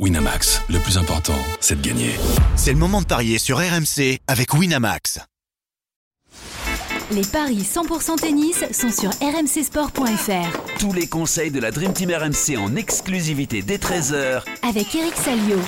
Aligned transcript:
Winamax, 0.00 0.60
le 0.70 0.80
plus 0.80 0.98
important, 0.98 1.38
c'est 1.60 1.80
de 1.80 1.86
gagner. 1.86 2.10
C'est 2.56 2.72
le 2.72 2.78
moment 2.78 3.00
de 3.00 3.06
parier 3.06 3.38
sur 3.38 3.58
RMC 3.58 4.18
avec 4.26 4.52
Winamax. 4.52 5.20
Les 7.12 7.22
paris 7.22 7.62
100% 7.62 8.16
tennis 8.16 8.64
sont 8.72 8.90
sur 8.90 9.10
rmcsport.fr. 9.10 10.80
Tous 10.80 10.92
les 10.92 11.06
conseils 11.06 11.52
de 11.52 11.60
la 11.60 11.70
Dream 11.70 11.92
Team 11.92 12.10
RMC 12.10 12.58
en 12.58 12.74
exclusivité 12.74 13.62
dès 13.62 13.76
13h 13.76 14.42
Avec 14.68 14.92
Eric 14.96 15.14
Salio. 15.14 15.58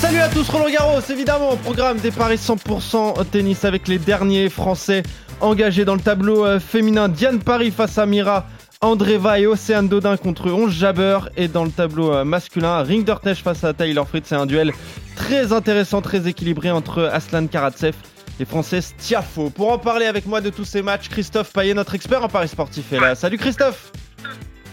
Salut 0.00 0.20
à 0.20 0.28
tous, 0.28 0.48
Roland 0.48 0.70
Garros, 0.70 1.00
évidemment, 1.10 1.50
au 1.50 1.56
programme 1.56 1.98
des 1.98 2.12
paris 2.12 2.36
100% 2.36 3.28
tennis 3.28 3.64
avec 3.64 3.88
les 3.88 3.98
derniers 3.98 4.50
Français 4.50 5.02
engagés 5.40 5.84
dans 5.84 5.96
le 5.96 6.00
tableau 6.00 6.46
euh, 6.46 6.60
féminin. 6.60 7.08
Diane 7.08 7.40
Paris 7.40 7.72
face 7.72 7.98
à 7.98 8.06
Mira 8.06 8.46
Andreva 8.80 9.40
et 9.40 9.46
Océane 9.48 9.88
Dodin 9.88 10.16
contre 10.16 10.52
11 10.52 10.72
Jabber. 10.72 11.18
Et 11.36 11.48
dans 11.48 11.64
le 11.64 11.70
tableau 11.70 12.12
euh, 12.12 12.24
masculin, 12.24 12.84
Ringdertesh 12.84 13.42
face 13.42 13.64
à 13.64 13.74
Taylor 13.74 14.06
Fritz. 14.06 14.28
C'est 14.28 14.36
un 14.36 14.46
duel 14.46 14.72
très 15.16 15.52
intéressant, 15.52 16.00
très 16.00 16.28
équilibré 16.28 16.70
entre 16.70 17.02
Aslan 17.04 17.48
Karatsev 17.48 17.96
et 18.38 18.44
Frances 18.44 18.94
Tiafo. 18.96 19.50
Pour 19.50 19.72
en 19.72 19.78
parler 19.78 20.06
avec 20.06 20.26
moi 20.26 20.40
de 20.40 20.50
tous 20.50 20.64
ces 20.64 20.82
matchs, 20.82 21.08
Christophe 21.08 21.52
Payet, 21.52 21.74
notre 21.74 21.96
expert 21.96 22.22
en 22.22 22.28
paris 22.28 22.46
sportif, 22.46 22.92
est 22.92 23.00
là. 23.00 23.16
Salut 23.16 23.36
Christophe 23.36 23.90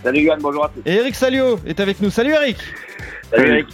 Salut 0.04 0.22
Yann, 0.22 0.40
bonjour 0.40 0.66
à 0.66 0.70
tous. 0.70 0.82
Et 0.86 0.94
Eric 0.94 1.16
Salio 1.16 1.60
est 1.66 1.80
avec 1.80 2.00
nous. 2.00 2.12
Salut 2.12 2.34
Eric 2.34 2.58
Salut 3.32 3.50
Eric. 3.50 3.68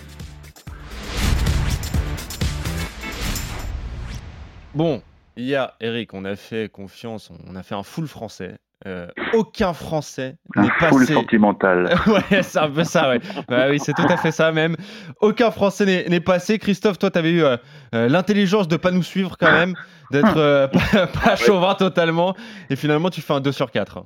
Bon, 4.73 5.01
hier, 5.35 5.73
Eric, 5.81 6.13
on 6.13 6.23
a 6.23 6.37
fait 6.37 6.71
confiance, 6.71 7.29
on 7.49 7.57
a 7.57 7.63
fait 7.63 7.75
un 7.75 7.83
full 7.83 8.07
français. 8.07 8.55
Euh, 8.87 9.07
aucun 9.33 9.73
Français 9.73 10.37
n'est 10.55 10.67
passé. 10.79 11.13
sentimental. 11.13 11.93
ouais, 12.07 12.41
c'est 12.41 12.57
un 12.59 12.69
peu 12.69 12.83
ça, 12.83 13.09
ouais. 13.09 13.19
Bah 13.47 13.67
oui, 13.69 13.77
c'est 13.79 13.93
tout 13.93 14.07
à 14.09 14.17
fait 14.17 14.31
ça 14.31 14.51
même. 14.51 14.75
Aucun 15.21 15.51
Français 15.51 15.85
n'est- 16.09 16.19
passé. 16.19 16.57
Christophe, 16.57 16.97
toi, 16.97 17.11
tu 17.11 17.19
avais 17.19 17.31
eu 17.31 17.43
euh, 17.43 17.57
euh, 17.93 18.07
l'intelligence 18.09 18.67
de 18.67 18.77
pas 18.77 18.89
nous 18.91 19.03
suivre 19.03 19.37
quand 19.39 19.51
même, 19.51 19.75
d'être 20.11 20.37
euh, 20.37 20.67
pas, 20.93 21.07
pas 21.07 21.35
chauvin 21.35 21.75
totalement. 21.75 22.35
Et 22.71 22.75
finalement, 22.75 23.09
tu 23.11 23.21
fais 23.21 23.33
un 23.33 23.41
2 23.41 23.51
sur 23.51 23.69
4. 23.71 24.03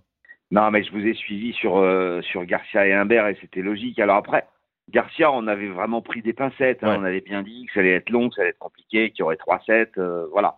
Non, 0.51 0.69
mais 0.71 0.83
je 0.83 0.91
vous 0.91 1.05
ai 1.05 1.13
suivi 1.13 1.53
sur, 1.53 1.83
sur 2.23 2.43
Garcia 2.45 2.85
et 2.85 2.93
Humbert 2.93 3.27
et 3.27 3.37
c'était 3.41 3.61
logique. 3.61 3.97
Alors 3.99 4.17
après, 4.17 4.45
Garcia, 4.91 5.31
on 5.31 5.47
avait 5.47 5.69
vraiment 5.69 6.01
pris 6.01 6.21
des 6.21 6.33
pincettes. 6.33 6.83
hein. 6.83 6.89
Ouais. 6.91 6.97
On 6.99 7.03
avait 7.03 7.21
bien 7.21 7.41
dit 7.41 7.65
que 7.65 7.73
ça 7.73 7.79
allait 7.79 7.95
être 7.95 8.09
long, 8.11 8.29
que 8.29 8.35
ça 8.35 8.41
allait 8.41 8.51
être 8.51 8.59
compliqué, 8.59 9.09
qu'il 9.09 9.19
y 9.19 9.23
aurait 9.23 9.37
3-7. 9.37 9.87
euh, 9.97 10.27
voilà. 10.31 10.57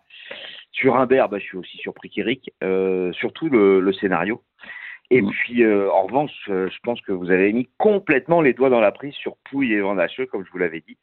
Sur 0.77 0.95
Humbert, 0.95 1.27
bah, 1.29 1.39
je 1.39 1.43
suis 1.45 1.57
aussi 1.57 1.77
surpris 1.77 2.09
qu'Eric. 2.09 2.51
Euh, 2.63 3.11
surtout 3.13 3.49
le, 3.49 3.79
le 3.79 3.93
scénario. 3.93 4.43
Et 5.09 5.21
Mm. 5.21 5.29
puis, 5.31 5.63
euh, 5.63 5.89
en 5.91 6.03
revanche, 6.03 6.31
euh, 6.49 6.69
je 6.69 6.77
pense 6.83 7.01
que 7.01 7.11
vous 7.13 7.31
avez 7.31 7.51
mis 7.51 7.67
complètement 7.77 8.41
les 8.41 8.53
doigts 8.53 8.69
dans 8.69 8.81
la 8.81 8.91
prise 8.91 9.13
sur 9.15 9.37
Pouille 9.49 9.73
et 9.73 9.81
Van 9.81 9.97
Hacheux, 9.97 10.25
comme 10.27 10.45
je 10.45 10.51
vous 10.51 10.57
l'avais 10.59 10.81
dit. 10.81 10.97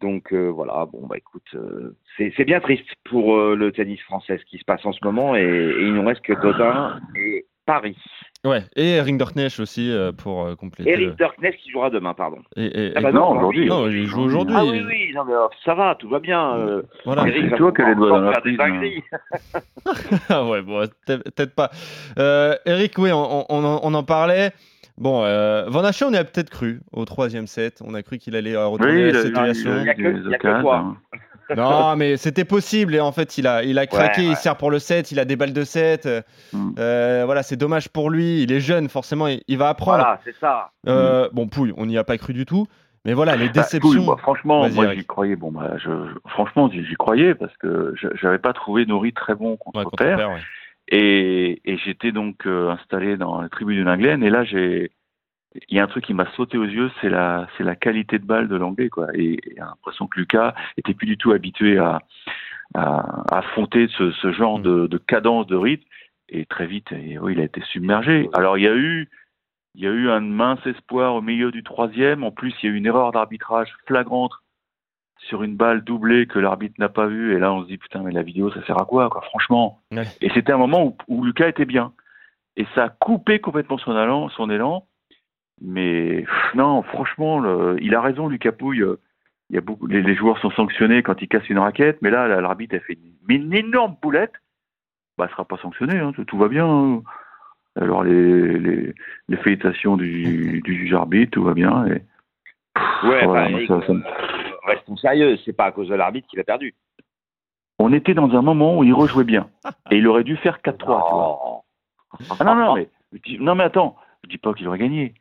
Donc 0.00 0.32
euh, 0.32 0.48
voilà, 0.50 0.84
bon 0.92 1.06
bah 1.06 1.16
écoute, 1.16 1.46
euh, 1.54 1.96
c'est 2.16 2.32
c'est 2.36 2.44
bien 2.44 2.58
triste 2.60 2.88
pour 3.04 3.36
euh, 3.36 3.54
le 3.54 3.70
tennis 3.70 4.00
français 4.02 4.36
ce 4.36 4.44
qui 4.44 4.58
se 4.58 4.64
passe 4.64 4.84
en 4.84 4.90
ce 4.92 4.98
moment 5.04 5.36
et, 5.36 5.42
et 5.42 5.80
il 5.86 5.94
nous 5.94 6.04
reste 6.04 6.22
que 6.22 6.32
Dodin 6.32 6.98
et 7.14 7.46
Paris. 7.66 7.96
Ouais, 8.44 8.64
et 8.74 9.00
Ringderknecht 9.00 9.60
aussi 9.60 9.88
euh, 9.90 10.10
pour 10.10 10.44
euh, 10.44 10.56
compléter. 10.56 10.90
Eric 10.90 11.06
le- 11.10 11.14
Dirkness 11.14 11.54
qui 11.62 11.70
jouera 11.70 11.90
demain, 11.90 12.12
pardon. 12.12 12.38
Et, 12.56 12.86
et- 12.88 12.92
Ah 12.96 13.00
bah 13.00 13.12
non, 13.12 13.30
aujourd'hui. 13.36 13.66
Non, 13.66 13.86
il 13.88 14.06
joue 14.06 14.22
aujourd'hui. 14.22 14.56
Ah 14.58 14.64
oui, 14.64 14.82
oui, 14.84 15.12
non 15.14 15.24
mais 15.24 15.32
euh, 15.34 15.46
ça 15.64 15.74
va, 15.74 15.94
tout 15.94 16.08
va 16.08 16.18
bien. 16.18 16.56
euh, 16.56 16.82
Voilà. 17.04 17.26
Eric 17.28 17.46
c'est 17.50 17.56
toi 17.56 17.70
qui 17.72 17.82
as 17.82 17.88
les 17.90 17.94
pouvoir 17.94 18.10
doigts 18.10 18.20
dans 18.20 18.26
la 18.26 18.32
faire 18.32 18.42
des 18.42 18.56
prise, 18.56 18.60
hein. 18.60 18.68
dingueries. 18.70 19.02
Ah 20.28 20.44
ouais, 20.44 20.62
bon, 20.62 20.88
peut- 21.06 21.18
peut-être 21.24 21.54
pas. 21.54 21.70
Euh, 22.18 22.56
Eric, 22.66 22.94
oui, 22.98 23.12
on, 23.12 23.46
on 23.48 23.64
en, 23.64 23.80
on 23.82 23.94
en 23.94 24.02
parlait. 24.02 24.50
Bon, 24.98 25.22
euh, 25.24 25.64
Van 25.68 25.84
Hacheux, 25.84 26.06
on 26.06 26.12
y 26.12 26.16
a 26.16 26.24
peut-être 26.24 26.50
cru 26.50 26.80
au 26.92 27.04
troisième 27.04 27.46
set. 27.46 27.80
On 27.84 27.94
a 27.94 28.02
cru 28.02 28.18
qu'il 28.18 28.34
allait 28.36 28.56
retourner 28.56 29.04
Oui, 29.06 29.12
la 29.12 29.22
situation. 29.22 29.70
Il 29.80 29.86
y 29.86 29.88
a 29.88 29.94
que- 29.94 30.00
il 30.00 30.18
y 30.18 30.22
des 30.28 30.34
a 30.34 30.38
que 30.38 30.48
occasions. 30.48 30.62
toi. 30.62 30.96
Non, 31.56 31.96
mais 31.96 32.16
c'était 32.16 32.44
possible 32.44 32.94
et 32.94 33.00
en 33.00 33.12
fait, 33.12 33.38
il 33.38 33.46
a, 33.46 33.62
il 33.62 33.78
a 33.78 33.86
craqué. 33.86 34.22
Ouais, 34.22 34.28
Il 34.28 34.36
sert 34.36 34.56
pour 34.56 34.70
le 34.70 34.78
set. 34.78 35.10
Il 35.12 35.18
a 35.20 35.24
des 35.24 35.36
balles 35.36 35.52
de 35.52 35.64
set. 35.64 36.06
Euh, 36.06 36.22
Mm. 36.52 36.72
euh, 36.78 37.22
voilà, 37.24 37.42
c'est 37.42 37.56
dommage 37.56 37.88
pour 37.88 38.10
lui. 38.10 38.42
Il 38.42 38.52
est 38.52 38.60
jeune, 38.60 38.88
forcément, 38.88 39.26
il, 39.28 39.42
il 39.48 39.56
va 39.58 39.68
apprendre. 39.70 39.98
Voilà, 39.98 40.20
c'est 40.24 40.34
ça. 40.38 40.70
Euh, 40.86 41.28
Bon, 41.32 41.48
Pouille, 41.48 41.72
on 41.76 41.86
n'y 41.86 41.96
a 41.98 42.04
pas 42.04 42.18
cru 42.18 42.32
du 42.34 42.44
tout. 42.44 42.66
Mais 43.04 43.14
voilà, 43.14 43.34
les 43.36 43.46
Bah, 43.46 43.52
déceptions. 43.62 44.06
bah, 44.06 44.16
franchement, 44.18 44.68
moi 44.68 44.94
j'y 44.94 45.04
croyais. 45.04 45.34
Bon, 45.34 45.50
bah, 45.50 45.72
je, 45.78 45.88
je- 45.90 46.30
franchement, 46.30 46.70
j'y 46.72 46.94
croyais 46.94 47.34
parce 47.34 47.56
que 47.56 47.94
je 48.00 48.06
j'avais 48.20 48.38
pas 48.38 48.52
trouvé 48.52 48.86
Nori 48.86 49.12
très 49.12 49.34
bon 49.34 49.56
contre, 49.56 49.78
Ouais, 49.78 49.84
contre 49.84 49.96
Père. 50.04 50.30
Et, 50.88 51.60
et 51.64 51.78
j'étais 51.78 52.12
donc 52.12 52.46
euh, 52.46 52.70
installé 52.70 53.16
dans 53.16 53.40
la 53.40 53.48
tribu 53.48 53.74
du 53.74 53.84
Naglen 53.84 54.22
et 54.22 54.30
là 54.30 54.44
j'ai 54.44 54.90
il 55.68 55.76
y 55.76 55.80
a 55.80 55.84
un 55.84 55.86
truc 55.86 56.04
qui 56.04 56.14
m'a 56.14 56.30
sauté 56.32 56.56
aux 56.58 56.64
yeux, 56.64 56.90
c'est 57.00 57.10
la 57.10 57.46
c'est 57.56 57.64
la 57.64 57.76
qualité 57.76 58.18
de 58.18 58.24
balle 58.24 58.48
de 58.48 58.56
l'anglais 58.56 58.88
quoi. 58.88 59.08
Et, 59.14 59.34
et 59.34 59.40
j'ai 59.54 59.60
l'impression 59.60 60.06
que 60.06 60.18
Lucas 60.18 60.54
était 60.76 60.94
plus 60.94 61.06
du 61.06 61.16
tout 61.18 61.32
habitué 61.32 61.78
à 61.78 62.00
à, 62.74 63.00
à 63.34 63.38
affronter 63.38 63.88
ce, 63.98 64.10
ce 64.12 64.32
genre 64.32 64.58
Mm. 64.58 64.62
de, 64.62 64.86
de 64.86 64.98
cadence 64.98 65.46
de 65.46 65.56
rythme 65.56 65.84
et 66.30 66.46
très 66.46 66.66
vite 66.66 66.90
et, 66.92 67.18
oui, 67.18 67.34
il 67.34 67.40
a 67.40 67.44
été 67.44 67.60
submergé. 67.62 68.30
Alors 68.32 68.56
il 68.56 68.64
y 68.64 68.68
a 68.68 68.74
eu 68.74 69.10
il 69.74 69.82
y 69.82 69.86
a 69.86 69.90
eu 69.90 70.10
un 70.10 70.20
mince 70.20 70.64
espoir 70.66 71.14
au 71.14 71.22
milieu 71.22 71.50
du 71.50 71.62
troisième. 71.62 72.24
En 72.24 72.30
plus, 72.30 72.54
il 72.62 72.66
y 72.66 72.68
a 72.68 72.74
eu 72.74 72.76
une 72.76 72.84
erreur 72.86 73.10
d'arbitrage 73.12 73.74
flagrante 73.86 74.32
sur 75.28 75.42
une 75.42 75.56
balle 75.56 75.82
doublée 75.82 76.26
que 76.26 76.38
l'arbitre 76.38 76.74
n'a 76.78 76.88
pas 76.90 77.06
vue. 77.06 77.34
Et 77.34 77.38
là, 77.38 77.52
on 77.54 77.62
se 77.62 77.68
dit 77.68 77.78
putain, 77.78 78.02
mais 78.02 78.12
la 78.12 78.22
vidéo, 78.22 78.50
ça 78.52 78.62
sert 78.66 78.78
à 78.80 78.84
quoi, 78.84 79.08
quoi 79.08 79.22
Franchement? 79.22 79.80
Ouais. 79.90 80.02
Et 80.20 80.28
c'était 80.30 80.52
un 80.52 80.58
moment 80.58 80.84
où, 80.84 80.96
où 81.08 81.24
Lucas 81.24 81.48
était 81.48 81.64
bien. 81.64 81.92
Et 82.56 82.66
ça 82.74 82.84
a 82.84 82.88
coupé 82.90 83.38
complètement 83.38 83.78
son 83.78 83.92
élan. 83.92 84.28
Son 84.30 84.50
élan. 84.50 84.86
Mais 85.64 86.22
pff, 86.22 86.54
non, 86.54 86.82
franchement, 86.82 87.38
le- 87.40 87.76
il 87.80 87.94
a 87.94 88.00
raison, 88.00 88.28
Lucas 88.28 88.52
Pouille. 88.52 88.82
euh, 88.82 88.96
Il 89.50 89.54
y 89.56 89.58
a 89.58 89.60
beaucoup, 89.60 89.86
les, 89.86 90.02
les 90.02 90.14
joueurs 90.14 90.38
sont 90.38 90.50
sanctionnés 90.50 91.02
quand 91.02 91.20
ils 91.22 91.28
cassent 91.28 91.48
une 91.50 91.58
raquette, 91.58 91.98
mais 92.02 92.10
là, 92.10 92.26
l'arbitre 92.40 92.74
a 92.76 92.80
fait 92.80 92.94
une, 93.28 93.36
une 93.36 93.52
énorme 93.54 93.96
boulette. 94.02 94.32
Bah, 95.18 95.24
elle 95.26 95.30
sera 95.30 95.44
pas 95.44 95.58
sanctionné, 95.58 95.98
hein, 95.98 96.12
tout, 96.12 96.24
tout 96.24 96.38
va 96.38 96.48
bien. 96.48 96.66
hein. 96.66 97.02
Alors 97.80 98.02
les, 98.04 98.58
les, 98.58 98.94
les 99.28 99.36
félicitations 99.38 99.96
du, 99.96 100.60
du 100.64 100.74
juge 100.74 100.94
arbitre, 100.94 101.32
tout 101.32 101.44
va 101.44 101.54
bien. 101.54 101.86
Et, 101.86 102.00
pff, 102.74 103.02
Ouais, 103.04 103.24
voilà, 103.26 103.48
bah, 103.50 103.58
ça- 103.68 103.86
ça 103.86 103.92
restons 104.66 104.96
sérieux, 104.96 105.36
c'est 105.44 105.52
pas 105.52 105.66
à 105.66 105.72
cause 105.72 105.88
de 105.88 105.94
l'arbitre 105.94 106.28
qu'il 106.28 106.40
a 106.40 106.44
perdu. 106.44 106.74
On 107.78 107.92
était 107.92 108.14
dans 108.14 108.30
un 108.36 108.42
moment 108.42 108.78
où 108.78 108.84
il 108.84 108.94
rejouait 108.94 109.24
bien. 109.24 109.48
Et 109.90 109.96
il 109.98 110.06
aurait 110.06 110.24
dû 110.24 110.36
faire 110.36 110.60
4-3. 110.62 110.76
tu 110.78 110.84
vois. 110.86 111.38
Non. 112.30 112.34
Ah 112.38 112.44
non, 112.44 112.54
non, 112.54 112.74
mais, 112.76 112.88
non, 113.40 113.54
mais 113.54 113.64
attends, 113.64 113.96
je 114.24 114.28
dis 114.30 114.38
pas 114.38 114.54
qu'il 114.54 114.68
aurait 114.68 114.78
gagné. 114.78 115.14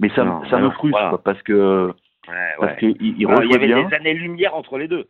Mais 0.00 0.08
ça, 0.10 0.24
Non, 0.24 0.42
ça 0.50 0.58
me 0.58 0.70
frustre, 0.70 0.98
voilà. 0.98 1.10
quoi, 1.10 1.22
parce 1.22 1.40
que 1.42 1.92
Ouais, 2.28 2.34
parce 2.58 2.72
ouais. 2.72 2.78
qu'il 2.78 2.96
il 3.00 3.14
il 3.16 3.20
y 3.22 3.54
avait 3.54 3.66
bien. 3.66 3.86
des 3.88 3.94
années-lumière 3.94 4.54
entre 4.54 4.78
les 4.78 4.88
deux. 4.88 5.06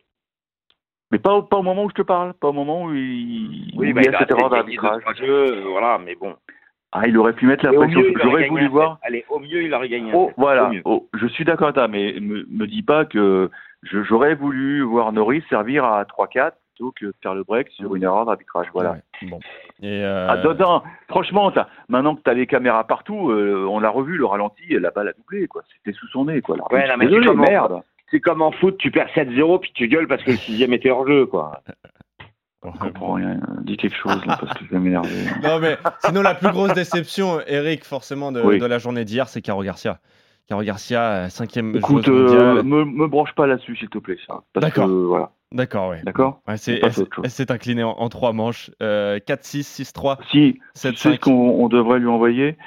Mais 1.11 1.19
pas, 1.19 1.33
au- 1.33 1.43
pas 1.43 1.57
au 1.57 1.63
moment 1.63 1.83
où 1.85 1.89
je 1.89 1.95
te 1.95 2.01
parle, 2.01 2.33
pas 2.33 2.49
au 2.49 2.53
moment 2.53 2.83
où 2.83 2.93
il, 2.93 3.73
où 3.75 3.83
il 3.83 3.93
bah, 3.93 4.01
y 4.01 4.07
a 4.07 4.17
cette 4.19 4.31
erreur 4.31 4.49
d'arbitrage. 4.49 5.01
euh, 5.21 5.61
voilà, 5.69 5.97
mais 5.97 6.15
bon. 6.15 6.35
Ah, 6.93 7.07
il 7.07 7.17
aurait 7.17 7.33
pu 7.33 7.45
mettre 7.47 7.65
la 7.65 7.73
pression. 7.73 8.01
J'aurais 8.21 8.47
voulu 8.49 8.67
voir. 8.67 8.97
Allez, 9.01 9.25
au 9.29 9.39
mieux, 9.39 9.63
il 9.63 9.73
aurait 9.73 9.87
gagné 9.89 10.11
Oh, 10.13 10.31
voilà. 10.37 10.71
Oh, 10.85 11.07
je 11.13 11.27
suis 11.27 11.45
d'accord 11.45 11.67
avec 11.67 11.75
toi, 11.75 11.87
mais 11.87 12.15
me, 12.19 12.45
me 12.49 12.67
dis 12.67 12.83
pas 12.83 13.05
que 13.05 13.49
j'aurais 13.83 14.35
voulu 14.35 14.81
voir 14.81 15.11
Norris 15.13 15.43
servir 15.49 15.85
à 15.85 16.03
3-4 16.05 16.51
plutôt 16.81 16.93
que 16.99 17.05
de 17.07 17.13
faire 17.21 17.35
le 17.35 17.43
break 17.43 17.69
sur 17.71 17.95
une 17.95 18.03
erreur 18.03 18.25
d'arbitrage. 18.25 18.67
Voilà. 18.73 18.91
Ouais, 18.91 19.29
Bon. 19.29 19.39
Et 19.81 20.03
euh, 20.03 20.27
Ah, 20.29 20.37
Dodin, 20.37 20.81
franchement, 21.09 21.51
maintenant 21.89 22.15
que 22.15 22.21
tu 22.23 22.29
as 22.29 22.33
les 22.33 22.47
caméras 22.47 22.85
partout, 22.85 23.29
euh, 23.31 23.65
on 23.69 23.79
l'a 23.79 23.89
revu, 23.89 24.17
le 24.17 24.25
ralenti, 24.25 24.63
la 24.69 24.91
balle 24.91 25.09
a 25.09 25.13
doublé, 25.13 25.47
quoi. 25.47 25.61
C'était 25.77 25.95
sous 25.97 26.07
son 26.07 26.25
nez, 26.25 26.41
quoi. 26.41 26.57
L'arbitre, 26.57 26.81
Ouais, 26.81 26.87
non, 26.89 26.95
mais 26.97 27.05
désolé, 27.05 27.23
c'est 27.27 27.31
comme 27.31 27.39
en- 27.41 27.43
merde. 27.49 27.81
C'est 28.09 28.19
comme 28.19 28.41
en 28.41 28.51
foot, 28.51 28.77
tu 28.77 28.91
perds 28.91 29.09
7-0 29.15 29.59
puis 29.59 29.71
tu 29.73 29.87
gueules 29.87 30.07
parce 30.07 30.21
que 30.23 30.31
le 30.31 30.37
sixième 30.37 30.73
était 30.73 30.89
hors 30.89 31.07
jeu, 31.07 31.25
quoi. 31.27 31.61
Je 32.63 32.69
comprends 32.79 33.13
rien. 33.13 33.39
Dis 33.63 33.77
quelque 33.77 33.95
chose, 33.95 34.23
là, 34.25 34.37
parce 34.39 34.53
que 34.57 34.65
je 34.65 34.69
vais 34.71 34.79
m'énerver. 34.79 35.09
Non, 35.43 35.59
mais 35.59 35.77
sinon, 36.05 36.21
la 36.21 36.35
plus 36.35 36.49
grosse 36.51 36.73
déception, 36.73 37.39
Eric, 37.47 37.85
forcément, 37.85 38.31
de, 38.31 38.41
Oui. 38.41 38.59
de 38.59 38.65
la 38.65 38.77
journée 38.79 39.05
d'hier, 39.05 39.27
c'est 39.29 39.41
Caro 39.41 39.63
Garcia. 39.63 39.99
Caro 40.47 40.61
Garcia, 40.61 41.29
cinquième 41.29 41.75
Écoute, 41.77 42.07
euh, 42.09 42.61
me, 42.63 42.83
me 42.83 43.07
branche 43.07 43.33
pas 43.33 43.47
là-dessus, 43.47 43.77
s'il 43.77 43.89
te 43.89 43.97
plaît. 43.99 44.17
D'accord. 44.55 44.87
voilà. 44.89 45.31
D'accord, 45.51 45.89
ouais. 45.89 46.01
D'accord 46.03 46.41
Ouais, 46.47 46.57
c'est- 46.57 46.79
elle 47.23 47.29
s'est 47.29 47.51
inclinée 47.51 47.83
en, 47.83 47.91
en 47.91 48.09
trois 48.09 48.31
manches. 48.33 48.71
Euh, 48.81 49.19
4-6, 49.19 49.63
6-3, 49.67 50.17
Si, 50.31 50.59
7-5. 50.75 50.91
tu 50.93 50.97
sais 50.97 51.13
ce 51.15 51.19
qu'on 51.19 51.31
on 51.31 51.67
devrait 51.67 51.99
lui 51.99 52.07
envoyer 52.07 52.57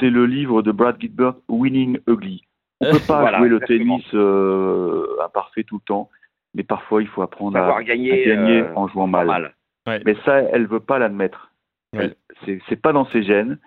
C'est 0.00 0.10
le 0.10 0.26
livre 0.26 0.62
de 0.62 0.70
Brad 0.72 0.96
Gilbert, 1.00 1.34
Winning 1.48 1.98
Ugly. 2.06 2.42
On 2.80 2.92
peut 2.92 2.98
pas 3.08 3.20
Voilà, 3.20 3.38
jouer 3.38 3.48
le 3.48 3.56
exactement. 3.56 3.96
tennis 3.98 4.14
euh, 4.14 5.06
imparfait 5.24 5.64
tout 5.64 5.76
le 5.76 5.84
temps, 5.86 6.10
mais 6.54 6.62
parfois 6.62 7.02
il 7.02 7.08
faut 7.08 7.22
apprendre 7.22 7.56
à, 7.56 7.60
Savoir 7.60 7.78
à 7.78 7.82
gagner, 7.84 8.24
gagner 8.24 8.60
euh, 8.60 8.72
en 8.76 8.86
jouant 8.88 9.06
mal. 9.08 9.26
mal. 9.26 9.54
Ouais. 9.88 10.00
Mais 10.04 10.14
ça, 10.24 10.38
elle 10.38 10.66
veut 10.66 10.80
pas 10.80 10.98
l'admettre. 10.98 11.52
Ouais. 11.96 12.14
C'est 12.44 12.60
c'est 12.68 12.76
pas 12.80 12.92
dans 12.92 13.06
ses 13.06 13.22
gènes. 13.24 13.58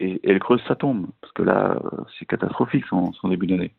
Et, 0.00 0.12
et 0.12 0.30
elle 0.30 0.38
creuse 0.38 0.60
sa 0.68 0.74
tombe. 0.76 1.06
Parce 1.20 1.32
que 1.32 1.42
là, 1.42 1.76
c'est 2.18 2.24
catastrophique 2.26 2.84
son, 2.88 3.12
son 3.12 3.28
début 3.28 3.46
d'année. 3.46 3.72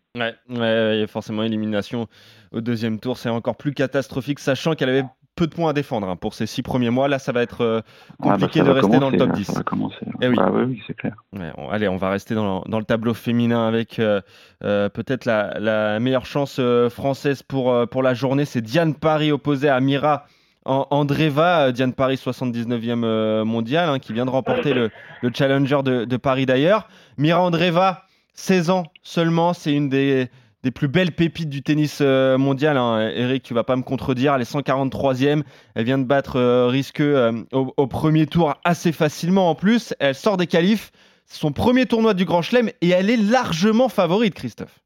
Ouais, 0.50 1.06
forcément, 1.08 1.44
élimination 1.44 2.08
au 2.52 2.62
deuxième 2.62 3.00
tour, 3.00 3.18
c'est 3.18 3.30
encore 3.30 3.56
plus 3.58 3.74
catastrophique, 3.74 4.40
sachant 4.40 4.74
qu'elle 4.76 4.90
avait 4.90 5.06
peu 5.36 5.48
de 5.48 5.54
points 5.56 5.70
à 5.70 5.74
défendre 5.74 6.10
hein, 6.10 6.18
pour 6.18 6.34
ces 6.34 6.46
six 6.48 6.62
premiers 6.64 6.90
mois. 6.90 7.08
Là, 7.08 7.18
ça 7.20 7.32
va 7.32 7.42
être 7.42 7.62
euh, 7.62 7.80
Ah, 7.82 8.14
bah, 8.20 8.32
compliqué 8.32 8.60
ça 8.60 8.66
de 8.66 8.72
rester 8.72 9.00
dans 9.00 9.10
le 9.10 9.18
top 9.18 9.30
là, 9.30 9.36
10. 9.36 9.46
Ça 9.46 9.54
va 9.54 9.64
commencer. 9.64 9.96
Eh 10.22 10.28
oui. 10.28 10.36
Ah, 10.38 10.52
oui, 10.52 10.82
c'est 10.86 10.96
clair. 10.96 11.14
Ouais, 11.32 11.52
on- 11.58 11.70
allez, 11.70 11.88
on 11.88 11.96
va 11.96 12.10
rester 12.10 12.36
dans, 12.36 12.62
dans 12.64 12.80
le 12.80 12.84
tableau 12.86 13.14
féminin 13.14 13.66
avec 13.68 14.00
euh, 14.00 14.20
euh, 14.66 14.90
peut-être 14.90 15.24
la, 15.26 15.58
la 15.60 16.00
meilleure 16.02 16.26
chance 16.26 16.60
française 16.90 17.42
pour, 17.44 17.88
pour 17.88 18.04
la 18.04 18.14
journée. 18.14 18.44
C'est 18.44 18.62
Diane 18.62 18.96
Paris 18.96 19.32
opposée 19.32 19.70
à 19.70 19.80
Mira 19.80 20.26
An- 20.66 20.88
Andreeva. 20.92 21.68
Euh, 21.68 21.72
Diane 21.72 21.94
Paris, 21.94 22.16
79e 22.16 23.04
euh, 23.04 23.46
mondial, 23.46 23.90
hein, 23.90 24.00
qui 24.00 24.14
vient 24.14 24.26
de 24.26 24.30
remporter 24.32 24.74
le, 24.74 24.90
le 25.22 25.32
Challenger 25.34 25.80
de, 25.84 26.18
Paris 26.18 26.46
d'ailleurs. 26.46 26.88
Mira 27.18 27.42
Andreeva, 27.42 28.04
16 28.34 28.70
ans 28.70 28.84
seulement, 29.02 29.54
c'est 29.54 29.74
une 29.74 29.90
des, 29.90 30.28
des 30.64 30.72
plus 30.72 30.88
belles 30.88 31.12
pépites 31.14 31.50
du 31.50 31.62
tennis 31.62 32.00
euh, 32.02 32.38
mondial. 32.38 32.78
hein. 32.78 33.10
Eric, 33.14 33.44
tu 33.44 33.54
vas 33.54 33.64
pas 33.64 33.76
me 33.76 33.84
contredire. 33.84 34.36
Elle 34.36 34.42
est 34.42 34.52
143e. 34.54 35.44
Elle 35.76 35.86
vient 35.86 35.98
de 35.98 36.04
battre 36.06 36.36
euh, 36.38 36.68
Risqueux 36.68 37.16
euh, 37.18 37.32
au, 37.52 37.88
premier 37.88 38.28
tour 38.28 38.56
assez 38.64 38.92
facilement 38.92 39.50
en 39.50 39.56
plus. 39.56 39.94
Elle 40.00 40.16
sort 40.16 40.38
des 40.38 40.48
qualifs. 40.48 40.92
Son 41.26 41.52
premier 41.52 41.86
tournoi 41.86 42.14
du 42.16 42.26
Grand 42.26 42.42
Chelem 42.42 42.70
et 42.82 42.90
elle 42.90 43.10
est 43.10 43.18
largement 43.18 43.88
favorite, 43.88 44.34
Christophe. 44.34 44.80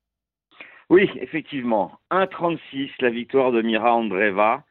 Oui, 0.90 1.10
effectivement. 1.22 1.94
1,36 2.12 2.90
la 3.00 3.10
victoire 3.10 3.52
de 3.52 3.62
Mira 3.62 3.94
Andreeva. 3.94 4.64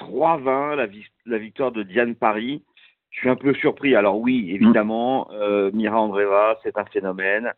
3,20 0.00 0.76
la, 0.76 0.86
vi- 0.86 1.06
la 1.26 1.38
victoire 1.38 1.72
de 1.72 1.82
Diane 1.82 2.14
Paris. 2.14 2.62
Je 3.10 3.20
suis 3.20 3.28
un 3.28 3.36
peu 3.36 3.54
surpris. 3.54 3.94
Alors 3.94 4.18
oui, 4.18 4.50
évidemment, 4.52 5.28
euh, 5.32 5.70
Mira 5.74 6.00
Andreeva, 6.00 6.58
c'est 6.62 6.78
un 6.78 6.84
phénomène. 6.86 7.52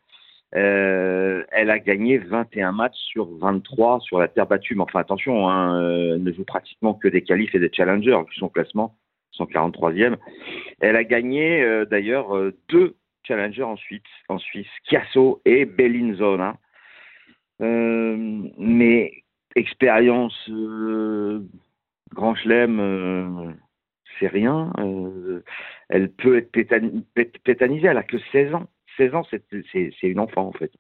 Euh, 0.55 1.44
elle 1.50 1.71
a 1.71 1.79
gagné 1.79 2.19
21 2.19 2.73
matchs 2.73 2.99
sur 2.99 3.27
23 3.39 4.00
sur 4.00 4.19
la 4.19 4.29
terre 4.29 4.47
battue. 4.47 4.75
Mais 4.75 4.83
enfin, 4.83 5.00
attention, 5.00 5.49
hein, 5.49 5.81
euh, 5.83 6.15
elle 6.17 6.23
ne 6.23 6.33
joue 6.33 6.44
pratiquement 6.44 6.94
que 6.94 7.09
des 7.09 7.23
qualifs 7.23 7.55
et 7.55 7.59
des 7.59 7.71
challengers, 7.73 8.19
vu 8.29 8.35
son 8.37 8.49
classement, 8.49 8.94
143e. 9.39 10.17
Elle 10.81 10.97
a 10.97 11.05
gagné 11.05 11.62
euh, 11.62 11.85
d'ailleurs 11.87 12.35
deux 12.69 12.97
challengers 13.27 13.62
ensuite, 13.62 14.05
en 14.29 14.39
Suisse, 14.39 14.67
Chiasso 14.89 15.41
et 15.44 15.65
Bellinzona. 15.65 16.56
Mais 17.61 19.12
expérience 19.55 20.50
Grand 22.12 22.35
Chelem, 22.35 22.79
euh, 22.81 23.53
c'est 24.19 24.26
rien. 24.26 24.73
Euh, 24.79 25.43
elle 25.88 26.11
peut 26.11 26.37
être 26.37 26.53
pétani- 26.53 27.05
pét- 27.14 27.38
pétanisée, 27.43 27.87
elle 27.87 27.99
a 27.99 28.03
que 28.03 28.19
16 28.31 28.55
ans. 28.55 28.67
16 28.97 29.14
ans, 29.14 29.26
c'est 29.31 29.93
une 30.03 30.20
enfant 30.20 30.47
en 30.47 30.53
fait. 30.53 30.70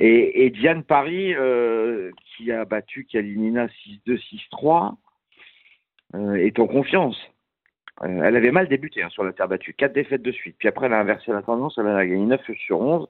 Et, 0.00 0.50
Diane 0.50 0.82
Paris, 0.82 1.32
euh, 1.34 2.10
qui 2.24 2.50
a 2.50 2.64
battu 2.64 3.04
Kalinina 3.04 3.68
6-2, 3.84 4.18
6-3, 4.18 4.96
euh, 6.14 6.34
est 6.34 6.58
en 6.58 6.66
confiance. 6.66 7.16
Elle 8.02 8.34
avait 8.34 8.50
mal 8.50 8.66
débuté 8.66 9.02
hein, 9.02 9.10
sur 9.10 9.22
la 9.22 9.32
terre 9.32 9.46
battue, 9.46 9.74
quatre 9.74 9.92
défaites 9.92 10.22
de 10.22 10.32
suite. 10.32 10.56
Puis 10.58 10.66
après, 10.66 10.86
elle 10.86 10.94
a 10.94 10.98
inversé 10.98 11.30
la 11.30 11.42
tendance, 11.42 11.78
elle 11.78 11.86
a 11.86 12.04
gagné 12.04 12.24
9 12.24 12.40
sur 12.66 12.80
11. 12.80 13.06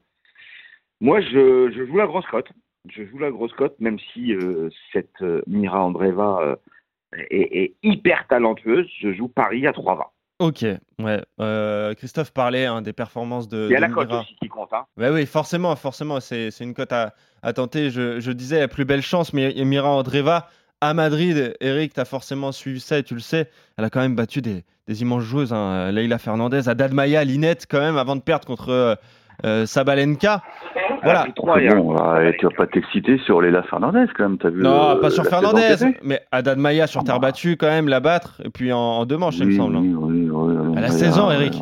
Moi, 1.01 1.23
je, 1.23 1.71
je 1.73 1.87
joue 1.87 1.97
la 1.97 2.07
grosse 2.07 2.27
cote. 2.27 2.51
Je 2.91 3.05
joue 3.05 3.19
la 3.19 3.31
grosse 3.31 3.53
cote, 3.55 3.79
même 3.81 3.99
si 3.99 4.35
cette 4.93 5.23
Mira 5.47 5.83
Andreeva 5.83 6.59
est 7.31 7.75
hyper 7.83 8.27
talentueuse. 8.29 8.89
Je 9.01 9.13
joue 9.13 9.29
Paris 9.29 9.67
à 9.67 9.73
3-20. 9.73 10.05
Ok, 10.39 10.65
ouais. 10.99 11.23
Euh, 11.41 11.95
Christophe 11.95 12.33
parlait 12.33 12.67
hein, 12.67 12.83
des 12.83 12.93
performances 12.93 13.47
de, 13.49 13.69
Il 13.71 13.73
y 13.73 13.77
a 13.77 13.81
la 13.81 13.89
cote 13.89 14.13
aussi 14.13 14.35
qui 14.43 14.49
compte. 14.49 14.73
Hein. 14.73 14.87
Oui, 14.97 15.25
forcément, 15.25 15.77
forcément, 15.77 16.19
c'est 16.19 16.51
c'est 16.51 16.65
une 16.65 16.75
cote 16.75 16.93
à, 16.93 17.15
à 17.43 17.53
tenter. 17.53 17.91
Je, 17.91 18.19
je 18.19 18.33
disais 18.33 18.59
la 18.59 18.69
plus 18.69 18.85
belle 18.85 19.03
chance, 19.03 19.33
mais 19.33 19.55
Mira 19.65 19.91
Andreeva 19.91 20.49
à 20.83 20.95
Madrid, 20.95 21.55
Eric, 21.61 21.95
tu 21.95 22.01
as 22.01 22.05
forcément 22.05 22.51
suivi 22.51 22.81
ça 22.81 22.99
et 22.99 23.05
tu 23.05 23.15
le 23.15 23.21
sais, 23.21 23.49
elle 23.79 23.85
a 23.85 23.91
quand 23.91 24.01
même 24.01 24.17
battu 24.17 24.43
des, 24.43 24.65
des 24.89 25.01
immenses 25.03 25.23
joueuses. 25.23 25.53
Hein. 25.53 25.93
Leila 25.93 26.19
Fernandez, 26.19 26.69
Haddad 26.69 26.93
Maya, 26.93 27.23
Linette, 27.23 27.67
quand 27.71 27.79
même, 27.79 27.97
avant 27.97 28.17
de 28.17 28.21
perdre 28.21 28.49
contre 28.49 28.71
euh, 28.71 28.97
Sabalenka. 29.67 30.43
Voilà. 31.03 31.03
Elle 31.03 31.17
a 31.17 31.23
pris 31.23 31.33
trois, 31.35 31.61
il 31.61 31.65
y 31.65 31.69
a- 31.69 31.75
bon, 31.75 31.97
ouais, 31.97 32.37
tu 32.39 32.47
vas 32.47 32.53
pas 32.57 32.67
t'exciter 32.67 33.19
sur 33.19 33.41
Léla 33.41 33.63
Fernandez 33.65 34.05
quand 34.17 34.23
même, 34.29 34.39
t'as 34.39 34.51
vu 34.51 34.63
Non, 34.63 34.95
le- 34.95 35.01
pas 35.01 35.11
sur 35.11 35.25
Fernandez, 35.25 35.75
mais 36.03 36.21
Haddad 36.31 36.59
Maya 36.59 36.87
sur 36.87 37.01
Ah 37.01 37.05
terre 37.05 37.21
bah. 37.21 37.29
battue, 37.29 37.57
quand 37.57 37.67
même, 37.69 37.89
la 37.89 38.01
battre, 38.01 38.41
et 38.45 38.51
puis 38.51 38.73
en, 38.73 38.79
en 38.79 39.05
deux 39.07 39.17
manches, 39.17 39.39
il 39.39 39.47
me 39.49 39.53
semble. 39.53 39.77
hein. 39.77 39.81
oui, 39.83 39.95
oui, 39.97 40.29
oui, 40.31 40.55
oui, 40.57 40.75
Elle 40.77 40.85
a 40.85 40.89
oui, 40.89 40.93
16 40.93 41.19
ans, 41.19 41.31
Eric. 41.31 41.55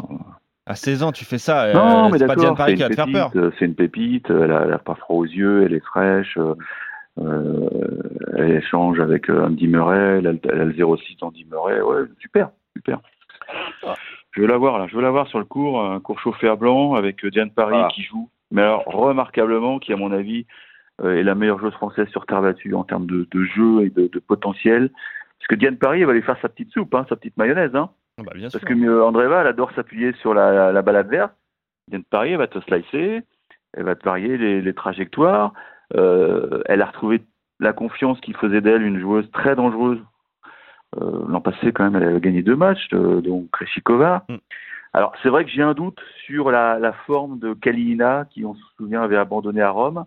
À 0.67 0.75
16 0.75 1.03
ans, 1.03 1.11
tu 1.11 1.25
fais 1.25 1.39
ça. 1.39 1.65
euh, 1.65 1.73
Non, 1.73 2.11
mais 2.11 2.19
c'est 2.19 2.27
pas 2.27 2.35
Diane 2.37 2.45
d'accord, 2.51 2.57
Paris 2.59 2.73
c'est 2.73 2.77
qui 2.77 2.83
va 2.83 2.87
une 2.89 2.91
te 2.91 2.97
faire 2.97 3.11
peur. 3.13 3.31
pépite, 3.31 3.43
euh, 3.45 3.51
c'est 3.59 3.65
une 3.65 3.75
pépite, 3.75 4.27
elle 4.31 4.53
a, 4.53 4.63
elle 4.67 4.73
a 4.73 4.79
pas 4.79 4.95
froid 4.95 5.17
aux 5.17 5.25
yeux, 5.25 5.65
elle 5.65 5.73
est 5.73 5.85
fraîche, 5.85 6.37
euh, 6.39 6.55
euh, 7.21 7.69
elle 8.37 8.51
échange 8.53 9.01
avec 9.01 9.29
euh, 9.31 9.47
Andy 9.47 9.67
Murray, 9.69 10.19
elle 10.19 10.27
a, 10.27 10.33
le- 10.33 10.41
elle 10.45 10.61
a 10.61 10.65
le 10.65 10.73
06 10.75 11.17
d'Andy 11.21 11.45
Murray, 11.51 11.81
ouais, 11.81 12.03
super, 12.21 12.51
super. 12.77 13.01
Ah. 13.87 13.95
Je 14.33 14.43
veux 14.43 14.47
la 14.47 14.57
voir 14.59 14.79
là, 14.79 14.87
je 14.87 14.95
veux 14.97 15.03
la 15.03 15.11
voir 15.11 15.27
sur 15.27 15.39
le 15.39 15.45
cours, 15.45 15.83
un 15.85 15.99
cours 16.01 16.21
chauffé 16.21 16.49
à 16.49 16.57
blanc 16.57 16.95
avec 16.95 17.25
euh, 17.25 17.31
Diane 17.31 17.51
Paris 17.51 17.83
qui 17.95 18.03
joue, 18.03 18.31
mais 18.51 18.63
alors 18.63 18.85
remarquablement, 18.87 19.79
qui 19.79 19.93
à 19.93 19.97
mon 19.97 20.13
avis 20.13 20.47
euh, 21.03 21.17
est 21.17 21.23
la 21.23 21.35
meilleure 21.35 21.59
joueuse 21.59 21.75
française 21.75 22.09
sur 22.09 22.27
terre 22.27 22.43
battue 22.43 22.75
en 22.75 22.85
termes 22.85 23.07
de, 23.07 23.27
de 23.31 23.45
jeu 23.45 23.85
et 23.85 23.91
de, 23.91 24.07
de 24.07 24.19
potentiel. 24.21 24.91
Parce 25.39 25.49
que 25.49 25.55
Diane 25.55 25.79
Paris, 25.79 26.01
elle 26.01 26.07
va 26.07 26.13
aller 26.13 26.23
faire 26.23 26.39
sa 26.43 26.49
petite 26.49 26.71
soupe, 26.71 26.95
hein, 26.95 27.07
sa 27.09 27.17
petite 27.17 27.37
mayonnaise, 27.37 27.75
hein. 27.75 27.91
Ah 28.19 28.23
bah, 28.25 28.33
bien 28.35 28.51
sûr. 28.51 28.61
Parce 28.61 28.73
que 28.73 29.03
Andreva, 29.03 29.41
elle 29.41 29.47
adore 29.47 29.73
s'appuyer 29.73 30.13
sur 30.21 30.35
la, 30.35 30.53
la, 30.53 30.73
la 30.73 30.83
balle 30.83 30.97
adverse. 30.97 31.33
Diane 31.89 32.05
Paris, 32.05 32.33
elle 32.33 32.39
va 32.39 32.47
te 32.47 32.61
slicer, 32.61 33.23
elle 33.73 33.85
va 33.85 33.95
te 33.95 34.05
varier 34.05 34.37
les, 34.37 34.61
les 34.61 34.75
trajectoires. 34.75 35.55
Euh, 35.97 36.63
elle 36.67 36.83
a 36.83 36.87
retrouvé 36.87 37.23
la 37.59 37.73
confiance 37.73 38.21
qui 38.21 38.33
faisait 38.35 38.61
d'elle 38.61 38.83
une 38.83 39.01
joueuse 39.01 39.29
très 39.33 39.57
dangereuse. 39.57 39.99
Euh, 40.99 41.25
L'an 41.29 41.41
passé, 41.41 41.73
quand 41.73 41.85
même, 41.85 41.97
elle 41.97 42.09
avait 42.09 42.21
gagné 42.21 42.43
deux 42.43 42.57
matchs, 42.57 42.89
donc 42.91 43.51
Kreshikova. 43.51 44.25
Mm. 44.29 44.37
Alors, 44.93 45.13
c'est 45.23 45.29
vrai 45.29 45.45
que 45.45 45.51
j'ai 45.51 45.63
un 45.63 45.75
doute 45.75 46.01
sur 46.27 46.51
la, 46.51 46.79
la 46.79 46.93
forme 46.93 47.39
de 47.39 47.55
Kalina, 47.55 48.27
qui, 48.31 48.45
on 48.45 48.55
se 48.55 48.63
souvient, 48.77 49.03
avait 49.03 49.17
abandonné 49.17 49.61
à 49.61 49.71
Rome. 49.71 50.05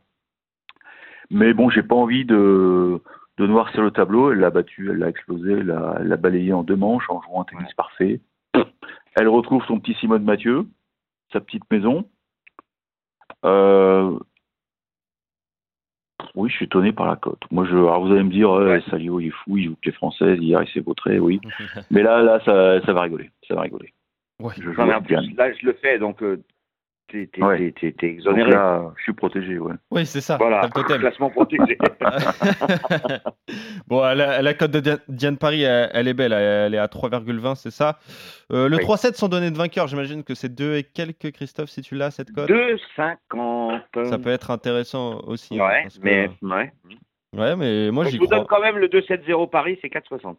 Mais 1.30 1.53
bon, 1.53 1.69
j'ai 1.69 1.83
pas 1.83 1.95
envie 1.95 2.25
de, 2.25 3.01
de 3.38 3.47
noircir 3.47 3.81
le 3.81 3.91
tableau. 3.91 4.31
Elle 4.31 4.39
l'a 4.39 4.50
battu, 4.50 4.89
elle 4.91 4.97
l'a 4.97 5.09
explosé, 5.09 5.53
elle 5.53 5.68
l'a 5.68 5.95
elle 6.00 6.07
l'a 6.07 6.18
balayé 6.18 6.53
en 6.53 6.63
deux 6.63 6.75
manches 6.75 7.09
en 7.09 7.21
jouant 7.21 7.41
un 7.41 7.45
tennis 7.45 7.74
parfait. 7.74 8.21
Elle 9.15 9.27
retrouve 9.27 9.63
son 9.65 9.80
petit 9.80 9.94
Simone 9.95 10.24
Mathieu, 10.24 10.65
sa 11.31 11.39
petite 11.39 11.69
maison. 11.69 12.09
Euh, 13.45 14.18
Oui, 16.35 16.50
je 16.50 16.56
suis 16.56 16.65
étonné 16.65 16.91
par 16.91 17.06
la 17.06 17.15
cote. 17.15 17.41
Moi, 17.51 17.65
je, 17.69 17.75
alors 17.75 18.06
vous 18.06 18.12
allez 18.12 18.24
me 18.24 18.31
dire, 18.31 18.50
Ouais. 18.51 18.81
Salio, 18.89 19.19
il 19.19 19.27
est 19.27 19.31
fou, 19.31 19.57
il 19.57 19.65
joue 19.65 19.75
que 19.75 19.85
les 19.85 19.91
françaises, 19.91 20.39
hier 20.41 20.62
il 20.63 20.69
s'est 20.71 20.80
vautré, 20.80 21.19
oui. 21.19 21.39
Mais 21.91 22.01
là, 22.01 22.21
là, 22.24 22.39
ça, 22.44 22.81
ça 22.85 22.94
va 22.94 23.01
rigoler, 23.01 23.30
ça 23.47 23.56
va 23.56 23.62
rigoler. 23.62 23.94
Ouais. 24.39 24.53
Je 24.57 24.71
joue 24.71 24.83
Non, 24.83 25.01
plus, 25.01 25.15
là, 25.35 25.53
je 25.53 25.65
le 25.65 25.74
fais, 25.74 26.00
donc 26.00 26.24
euh, 26.24 26.41
t'es 27.07 27.29
Ouais. 27.44 27.71
t'es 27.79 27.91
Donc 27.91 28.03
exonéré. 28.03 28.51
là, 28.51 28.91
je 28.97 29.03
suis 29.03 29.13
protégé, 29.13 29.57
ouais. 29.59 29.73
Oui, 29.91 30.05
c'est 30.05 30.21
ça. 30.21 30.38
voilà, 30.38 30.61
t'as 30.61 30.67
le 30.67 30.73
totem. 30.88 31.00
classement 31.01 31.29
protégé. 31.29 31.77
bon, 33.88 34.01
la, 34.01 34.42
la 34.42 34.54
cote 34.54 34.71
de 34.71 34.99
Diane, 35.07 35.37
Paris, 35.37 35.63
elle, 35.63 35.89
elle 35.94 36.07
est 36.07 36.13
belle. 36.13 36.33
Elle 36.33 36.73
est 36.73 36.78
à 36.80 36.87
3,20, 36.87 37.56
c'est 37.56 37.71
ça. 37.71 37.99
Euh, 38.51 38.68
le 38.69 38.78
Oui. 38.78 38.83
3-7 38.83 39.16
sans 39.16 39.30
donner 39.30 39.51
de 39.51 39.57
vainqueur, 39.57 39.87
j'imagine 39.87 40.23
que 40.23 40.35
c'est 40.35 40.54
2 40.54 40.75
et 40.75 40.83
quelques, 40.83 41.31
Christophe, 41.31 41.69
si 41.69 41.81
tu 41.81 41.95
l'as, 41.95 42.11
cette 42.11 42.31
cote. 42.31 42.49
2,50. 42.49 44.06
Ça 44.06 44.18
peut 44.18 44.30
être 44.31 44.51
intéressant 44.51 45.19
aussi. 45.28 45.59
hein, 45.59 45.66
Ouais, 45.68 45.83
que- 45.87 45.99
mais, 46.01 46.30
ouais. 46.42 46.71
Ouais, 47.35 47.56
mais 47.56 47.89
moi 47.89 48.06
je 48.06 48.11
j'y 48.11 48.18
vous 48.19 48.28
donne 48.28 48.45
crois. 48.45 48.57
quand 48.59 48.63
même 48.63 48.78
le 48.78 48.87
2-7-0 48.89 49.49
Paris, 49.49 49.80
c'est 49.81 49.89
4,60. 49.89 50.37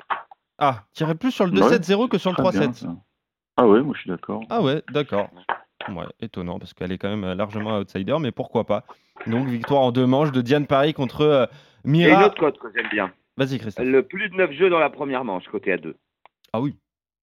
Ah, 0.58 0.84
tirais 0.92 1.16
plus 1.16 1.32
sur 1.32 1.44
le 1.44 1.50
Ouais, 1.52 1.58
2-7-0 1.78 2.08
que 2.08 2.18
sur 2.18 2.30
le 2.30 2.36
Très 2.36 2.52
bien, 2.52 2.68
3-7. 2.70 2.72
ça. 2.74 2.88
Ah 3.56 3.66
ouais, 3.66 3.82
moi 3.82 3.94
je 3.96 4.02
suis 4.02 4.10
d'accord. 4.10 4.42
Ah 4.48 4.62
ouais, 4.62 4.80
d'accord. 4.92 5.28
Ouais, 5.88 6.04
étonnant 6.20 6.58
parce 6.58 6.72
qu'elle 6.74 6.92
est 6.92 6.98
quand 6.98 7.14
même 7.14 7.32
largement 7.36 7.78
outsider, 7.78 8.16
mais 8.20 8.32
pourquoi 8.32 8.64
pas. 8.64 8.84
Donc 9.26 9.46
victoire 9.48 9.82
en 9.82 9.92
deux 9.92 10.06
manches 10.06 10.32
de 10.32 10.40
Diane 10.40 10.66
Paris 10.66 10.94
contre 10.94 11.20
euh, 11.22 11.44
Et 11.84 11.88
une 11.88 11.90
Mira. 11.92 12.26
autre 12.26 12.38
cote 12.38 12.58
que 12.58 12.68
j'aime 12.74 12.88
bien. 12.90 13.12
Vas-y 13.36 13.58
Christophe. 13.58 13.84
Le 13.84 14.02
plus 14.02 14.28
de 14.30 14.34
9 14.36 14.52
jeux 14.52 14.70
dans 14.70 14.78
la 14.78 14.90
première 14.90 15.24
manche, 15.24 15.46
côté 15.48 15.72
à 15.72 15.76
2. 15.76 15.96
Ah 16.52 16.60
oui. 16.60 16.76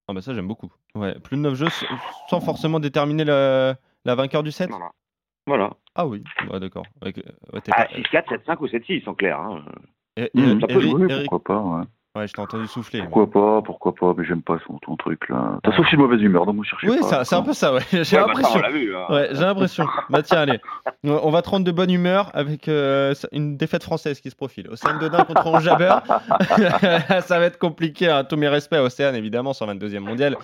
Ah 0.07 0.13
bah 0.13 0.21
ça 0.21 0.33
j'aime 0.33 0.47
beaucoup. 0.47 0.71
Ouais, 0.95 1.17
plus 1.19 1.37
de 1.37 1.41
9 1.41 1.55
jeux 1.55 1.67
sans 2.29 2.41
forcément 2.41 2.79
déterminer 2.79 3.23
le- 3.23 3.73
la 4.05 4.15
vainqueur 4.15 4.43
du 4.43 4.51
set. 4.51 4.69
Voilà. 4.69 4.91
Voilà. 5.47 5.71
Ah 5.95 6.05
oui, 6.05 6.23
ouais, 6.51 6.59
d'accord. 6.59 6.85
Ouais, 7.01 7.13
que- 7.13 7.21
ouais, 7.21 7.61
Ah, 7.71 7.85
pas- 7.85 7.95
6-4, 7.95 8.29
7-5 8.29 8.61
ou 8.61 8.67
7-6, 8.67 9.07
en 9.07 9.13
clair. 9.15 9.39
Hein. 9.39 9.63
Mmh, 10.17 10.21
eh, 10.35 10.59
ça 10.61 10.67
peut 10.67 10.73
Eric- 10.73 10.91
jouer, 10.91 11.07
Eric- 11.09 11.29
pourquoi 11.29 11.55
pas, 11.55 11.61
ouais. 11.61 11.83
Ouais, 12.13 12.27
je 12.27 12.33
t'ai 12.33 12.41
entendu 12.41 12.67
souffler. 12.67 12.99
moi. 12.99 13.07
Pourquoi 13.09 13.31
pas, 13.31 13.61
pourquoi 13.61 13.95
pas, 13.95 14.13
mais 14.17 14.25
j'aime 14.25 14.41
pas 14.41 14.57
son, 14.67 14.77
ton 14.79 14.97
truc 14.97 15.29
là. 15.29 15.59
Je 15.65 15.81
suis 15.83 15.95
de 15.95 16.01
mauvaise 16.01 16.21
humeur, 16.21 16.45
donc 16.45 16.57
vous 16.57 16.63
cherchez 16.65 16.89
Oui, 16.89 16.97
pas. 16.99 17.07
c'est 17.07 17.23
c'est 17.29 17.35
un 17.35 17.41
peu 17.41 17.53
ça, 17.53 17.73
ouais. 17.73 17.79
J'ai 17.91 18.17
Ouais, 18.17 18.21
bah, 18.23 18.27
l'impression. 18.27 18.59
on 18.59 18.61
l'a 18.61 18.69
vu. 18.71 18.93
hein. 18.95 19.05
Ouais, 19.09 19.29
j'ai 19.31 19.41
l'impression. 19.45 19.85
bah 20.09 20.21
tiens, 20.21 20.39
allez. 20.39 20.59
On 21.05 21.31
va 21.31 21.41
te 21.41 21.49
rendre 21.49 21.65
de 21.65 21.71
bonne 21.71 21.89
humeur 21.89 22.29
avec 22.33 22.67
euh, 22.67 23.13
une 23.31 23.55
défaite 23.55 23.83
française 23.83 24.19
qui 24.19 24.29
se 24.29 24.35
profile. 24.35 24.67
Océane 24.69 24.99
Dodin 24.99 25.23
contre 25.23 25.47
Ange 25.47 25.63
Jabeur. 25.63 26.03
ça 27.21 27.39
va 27.39 27.45
être 27.45 27.57
compliqué. 27.57 28.09
Hein. 28.09 28.25
Tous 28.25 28.35
mes 28.35 28.49
respects 28.49 28.73
à 28.75 28.83
Océane, 28.83 29.15
évidemment, 29.15 29.51
122e 29.53 29.99
mondial, 29.99 30.35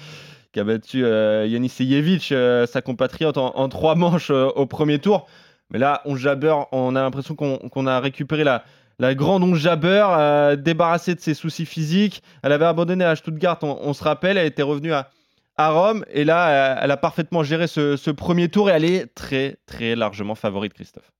qui 0.53 0.61
a 0.61 0.63
battu 0.63 1.03
euh, 1.03 1.45
Yanis 1.47 1.67
Seyevic, 1.67 2.31
euh, 2.31 2.65
sa 2.65 2.81
compatriote, 2.81 3.37
en, 3.37 3.51
en 3.57 3.67
trois 3.67 3.95
manches 3.95 4.31
euh, 4.31 4.47
au 4.55 4.67
premier 4.67 4.99
tour. 4.99 5.27
Mais 5.69 5.79
là, 5.79 6.01
Jabeur, 6.15 6.67
on 6.71 6.95
a 6.95 7.01
l'impression 7.01 7.35
qu'on 7.35 7.57
qu'on 7.57 7.87
a 7.87 7.99
récupéré 7.99 8.45
la, 8.45 8.63
la 8.99 9.15
grande 9.15 9.43
onge 9.43 9.59
Jabber, 9.59 10.05
euh, 10.09 10.55
débarrassée 10.55 11.15
de 11.15 11.19
ses 11.19 11.33
soucis 11.33 11.65
physiques. 11.65 12.23
Elle 12.43 12.51
avait 12.51 12.65
abandonné 12.65 13.03
à 13.03 13.15
Stuttgart, 13.15 13.59
on, 13.61 13.93
se 13.93 14.03
rappelle, 14.03 14.37
elle 14.37 14.47
était 14.47 14.63
revenue 14.63 14.93
à, 14.93 15.09
à 15.57 15.71
Rome. 15.71 16.03
Et 16.11 16.23
là, 16.23 16.79
elle 16.81 16.91
a 16.91 16.97
parfaitement 16.97 17.43
géré 17.43 17.67
ce, 17.67 17.95
ce 17.95 18.11
premier 18.11 18.49
tour 18.49 18.69
et 18.69 18.73
elle 18.73 18.85
est 18.85 19.13
très, 19.13 19.57
très 19.65 19.95
largement 19.95 20.35
favorite, 20.35 20.73
Christophe. 20.73 21.11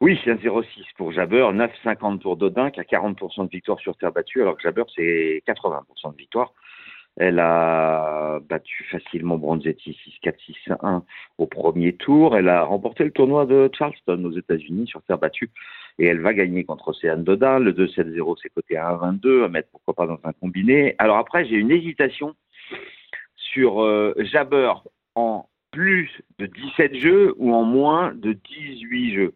Oui, 0.00 0.18
c'est 0.24 0.30
un 0.30 0.36
0,6 0.36 0.64
pour 0.96 1.12
Jabber, 1.12 1.42
9,50 1.52 2.20
pour 2.20 2.38
Dodin, 2.38 2.70
qui 2.70 2.80
a 2.80 2.84
40% 2.84 3.44
de 3.44 3.50
victoire 3.50 3.78
sur 3.80 3.94
terre 3.98 4.12
battue, 4.12 4.40
alors 4.40 4.56
que 4.56 4.62
Jabber, 4.62 4.84
c'est 4.96 5.42
80% 5.46 6.12
de 6.12 6.16
victoire. 6.16 6.54
Elle 7.16 7.38
a 7.38 8.38
battu 8.48 8.84
facilement 8.90 9.36
Bronzetti 9.36 9.94
6-4, 10.24 10.34
6-1 10.68 11.02
au 11.36 11.46
premier 11.46 11.94
tour. 11.94 12.34
Elle 12.34 12.48
a 12.48 12.62
remporté 12.62 13.04
le 13.04 13.10
tournoi 13.10 13.44
de 13.44 13.68
Charleston 13.76 14.24
aux 14.24 14.32
États-Unis 14.32 14.86
sur 14.86 15.02
terre 15.02 15.18
battue. 15.18 15.50
Et 15.98 16.06
elle 16.06 16.20
va 16.20 16.32
gagner 16.34 16.64
contre 16.64 16.88
Océane 16.88 17.24
Dodin. 17.24 17.58
Le 17.58 17.72
2-7-0, 17.72 18.36
c'est 18.42 18.48
coté 18.50 18.76
à 18.76 18.90
1-22, 18.94 19.44
à 19.44 19.48
mettre 19.48 19.68
pourquoi 19.70 19.94
pas 19.94 20.06
dans 20.06 20.18
un 20.24 20.32
combiné. 20.32 20.94
Alors 20.98 21.16
après, 21.18 21.44
j'ai 21.44 21.56
une 21.56 21.70
hésitation 21.70 22.34
sur 23.36 23.82
euh, 23.82 24.14
Jabber 24.18 24.72
en 25.14 25.46
plus 25.72 26.10
de 26.38 26.46
17 26.46 26.94
jeux 26.94 27.34
ou 27.38 27.54
en 27.54 27.64
moins 27.64 28.12
de 28.14 28.32
18 28.32 29.14
jeux. 29.14 29.34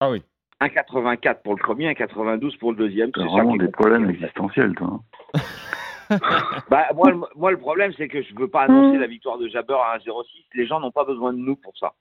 Ah 0.00 0.10
oui. 0.10 0.22
1,84 0.60 1.42
pour 1.42 1.54
le 1.54 1.60
premier, 1.62 1.92
1,92 1.92 2.58
pour 2.58 2.72
le 2.72 2.78
deuxième. 2.78 3.10
C'est 3.14 3.20
vraiment 3.32 3.56
des 3.56 3.68
problèmes 3.72 4.10
existentiels, 4.10 4.74
toi. 4.74 5.00
hein. 5.34 5.40
Bah, 6.70 6.86
moi, 6.94 7.10
le- 7.10 7.20
moi, 7.36 7.50
le 7.50 7.58
problème, 7.58 7.92
c'est 7.98 8.08
que 8.08 8.22
je 8.22 8.34
veux 8.34 8.48
pas 8.48 8.62
annoncer 8.62 8.96
la 8.98 9.06
victoire 9.06 9.36
de 9.38 9.46
Jabber 9.48 9.74
à 9.74 9.98
1,06. 9.98 10.24
Les 10.54 10.66
gens 10.66 10.80
n'ont 10.80 10.90
pas 10.90 11.04
besoin 11.04 11.34
de 11.34 11.38
nous 11.38 11.54
pour 11.56 11.76
ça. 11.76 11.92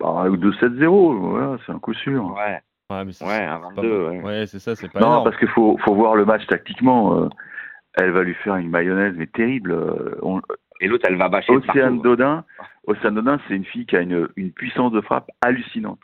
Bah, 0.00 0.26
ou 0.28 0.36
2-7-0, 0.36 1.18
voilà, 1.18 1.56
c'est 1.64 1.72
un 1.72 1.78
coup 1.78 1.94
sûr. 1.94 2.24
Ouais, 2.34 2.60
Ouais, 2.90 3.04
mais 3.04 3.12
c'est 3.12 3.24
ouais, 3.24 3.44
un 3.44 3.60
pas 3.60 3.68
22. 3.76 3.98
bon. 3.98 4.08
Ouais. 4.10 4.22
Ouais, 4.22 4.46
c'est 4.46 4.58
ça, 4.58 4.74
c'est 4.76 4.92
pas 4.92 5.00
Non, 5.00 5.06
énorme. 5.08 5.24
parce 5.24 5.36
qu'il 5.38 5.48
faut, 5.48 5.78
faut 5.84 5.94
voir 5.94 6.16
le 6.16 6.24
match 6.24 6.46
tactiquement. 6.46 7.18
euh, 7.22 7.28
elle 7.96 8.10
va 8.10 8.22
lui 8.24 8.34
faire 8.34 8.56
une 8.56 8.70
mayonnaise, 8.70 9.14
mais 9.16 9.26
terrible. 9.28 9.70
euh, 9.72 10.18
on- 10.22 10.42
Et 10.80 10.88
l'autre, 10.88 11.06
elle 11.08 11.16
va 11.16 11.28
bâcher 11.28 11.52
Océane 11.52 11.96
partout. 11.96 12.02
Dodin, 12.02 12.44
Océane 12.88 13.14
Dodin, 13.14 13.38
c'est 13.46 13.54
une 13.54 13.64
fille 13.64 13.86
qui 13.86 13.96
a 13.96 14.00
une, 14.00 14.28
une 14.36 14.50
puissance 14.52 14.90
de 14.92 15.00
frappe 15.00 15.30
hallucinante. 15.42 16.00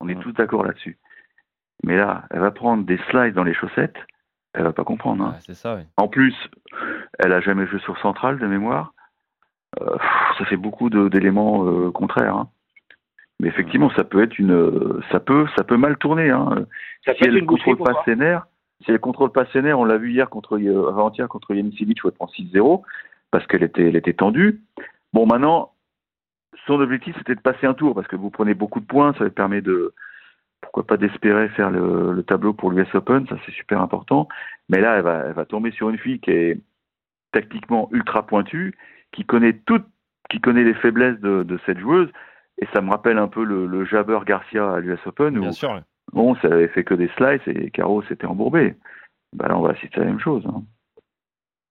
On 0.00 0.08
est 0.08 0.14
Ouais. 0.16 0.22
tous 0.22 0.32
d'accord 0.32 0.64
là-dessus. 0.64 0.96
Mais 1.82 1.96
là, 1.96 2.24
elle 2.30 2.40
va 2.40 2.50
prendre 2.52 2.84
des 2.84 2.98
slides 3.10 3.34
dans 3.34 3.42
les 3.44 3.54
chaussettes, 3.54 3.96
elle 4.54 4.62
va 4.62 4.72
pas 4.72 4.84
comprendre. 4.84 5.24
hein. 5.24 5.30
Ouais, 5.32 5.38
c'est 5.40 5.54
ça, 5.54 5.74
ouais. 5.74 5.86
En 5.96 6.06
plus, 6.08 6.34
elle 7.18 7.32
a 7.32 7.40
jamais 7.40 7.66
joué 7.66 7.80
sur 7.80 7.98
centrale 7.98 8.38
de 8.38 8.46
mémoire. 8.46 8.94
Euh, 9.80 9.96
pff, 9.98 10.38
ça 10.38 10.44
fait 10.46 10.56
beaucoup 10.56 10.88
de- 10.88 11.08
d'éléments 11.08 11.66
euh, 11.66 11.90
contraires. 11.90 12.36
hein. 12.36 12.48
Mais 13.40 13.48
effectivement, 13.48 13.90
ça 13.90 14.04
peut 14.04 14.22
être 14.22 14.38
une, 14.38 14.52
euh, 14.52 15.00
ça 15.10 15.20
peut, 15.20 15.46
ça 15.56 15.64
peut 15.64 15.76
mal 15.76 15.98
tourner. 15.98 16.30
Hein. 16.30 16.66
Ça 17.04 17.14
Si 17.14 17.24
elle 17.24 17.44
boucherie 17.44 17.72
contrôle 17.72 17.94
pas 17.94 18.02
ses 18.04 18.16
nerfs, 18.16 18.46
si 18.84 18.90
elle 18.90 18.98
contrôle 18.98 19.32
pas 19.32 19.46
ses 19.52 19.62
nerfs, 19.62 19.78
on 19.78 19.84
l'a 19.84 19.98
vu 19.98 20.12
hier 20.12 20.28
contre, 20.30 20.58
euh, 20.58 20.88
avant-hier 20.88 21.28
contre 21.28 21.54
Yannick 21.54 21.76
Silic 21.76 22.02
où 22.02 22.08
elle 22.08 22.14
prend 22.14 22.26
6-0 22.26 22.82
parce 23.30 23.46
qu'elle 23.46 23.62
était, 23.62 23.88
elle 23.88 23.96
était 23.96 24.14
tendue. 24.14 24.62
Bon, 25.12 25.26
maintenant, 25.26 25.72
son 26.66 26.80
objectif 26.80 27.14
c'était 27.18 27.34
de 27.34 27.40
passer 27.40 27.66
un 27.66 27.74
tour 27.74 27.94
parce 27.94 28.06
que 28.06 28.16
vous 28.16 28.30
prenez 28.30 28.54
beaucoup 28.54 28.80
de 28.80 28.86
points, 28.86 29.14
ça 29.18 29.24
lui 29.24 29.30
permet 29.30 29.60
de, 29.60 29.94
pourquoi 30.60 30.86
pas 30.86 30.96
d'espérer 30.96 31.48
faire 31.50 31.70
le, 31.70 32.12
le 32.12 32.22
tableau 32.22 32.52
pour 32.52 32.70
l'US 32.70 32.92
Open, 32.94 33.26
ça 33.28 33.36
c'est 33.44 33.52
super 33.52 33.80
important. 33.80 34.28
Mais 34.68 34.80
là, 34.80 34.96
elle 34.96 35.02
va, 35.02 35.24
elle 35.26 35.32
va 35.32 35.44
tomber 35.44 35.70
sur 35.70 35.90
une 35.90 35.98
fille 35.98 36.20
qui 36.20 36.30
est 36.30 36.60
tactiquement 37.32 37.88
ultra 37.92 38.26
pointue, 38.26 38.74
qui 39.12 39.24
connaît 39.24 39.54
toutes, 39.66 39.86
qui 40.30 40.40
connaît 40.40 40.64
les 40.64 40.74
faiblesses 40.74 41.20
de, 41.20 41.42
de 41.42 41.58
cette 41.66 41.78
joueuse. 41.78 42.10
Et 42.60 42.66
ça 42.72 42.80
me 42.80 42.90
rappelle 42.90 43.18
un 43.18 43.28
peu 43.28 43.44
le, 43.44 43.66
le 43.66 43.84
Jabber 43.84 44.18
Garcia 44.26 44.72
à 44.74 44.80
l'US 44.80 44.98
Open 45.06 45.36
où 45.38 45.42
Bien 45.42 45.52
sûr. 45.52 45.70
ouais. 45.72 45.82
Bon, 46.12 46.34
ça 46.36 46.48
avait 46.48 46.68
fait 46.68 46.84
que 46.84 46.94
des 46.94 47.08
slices 47.16 47.46
et 47.46 47.70
Caro 47.70 48.02
s'était 48.04 48.26
embourbé. 48.26 48.76
Bah 49.34 49.48
là, 49.48 49.58
on 49.58 49.62
va 49.62 49.70
assister 49.72 49.96
à 49.96 50.04
la 50.04 50.06
même 50.06 50.20
chose. 50.20 50.44
hein. 50.46 50.62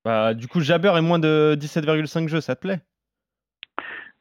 Bah, 0.04 0.34
du 0.36 0.48
coup, 0.48 0.60
Jabber 0.60 0.94
est 0.98 1.01
moins 1.01 1.18
de 1.20 1.56
17,5 1.60 2.27
jeux, 2.27 2.42
ça 2.42 2.56
te 2.56 2.62
plaît? 2.62 2.82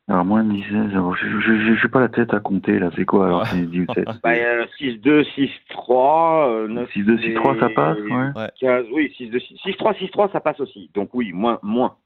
Alors, 0.08 0.24
moins 0.24 0.44
de 0.44 0.54
16, 0.62 0.92
alors, 0.92 1.16
je 1.16 1.26
je- 1.26 1.74
je 1.76 1.82
n'ai 1.82 1.90
pas 1.90 2.00
la 2.00 2.08
tête 2.10 2.34
à 2.34 2.40
compter, 2.40 2.78
là. 2.78 2.90
C'est 2.94 3.04
quoi, 3.06 3.26
alors 3.26 3.40
Ouais. 3.42 3.48
c'est 3.50 3.66
17 3.70 4.04
Bah, 4.22 4.32
euh, 4.34 4.66
6-2, 4.78 5.24
6-3, 5.34 6.48
euh, 6.50 6.68
9, 6.68 6.90
6-2, 6.92 7.18
6-3, 7.18 7.58
ça 7.58 7.68
passe, 7.70 7.98
ouais. 7.98 8.50
15, 8.60 8.86
oui, 8.92 9.14
6-2, 9.18 9.38
6-3, 9.64 9.94
6-3, 9.94 10.30
ça 10.30 10.40
passe 10.40 10.60
aussi. 10.60 10.90
Donc 10.94 11.10
oui, 11.14 11.32
moins, 11.32 11.58
moins. 11.62 11.96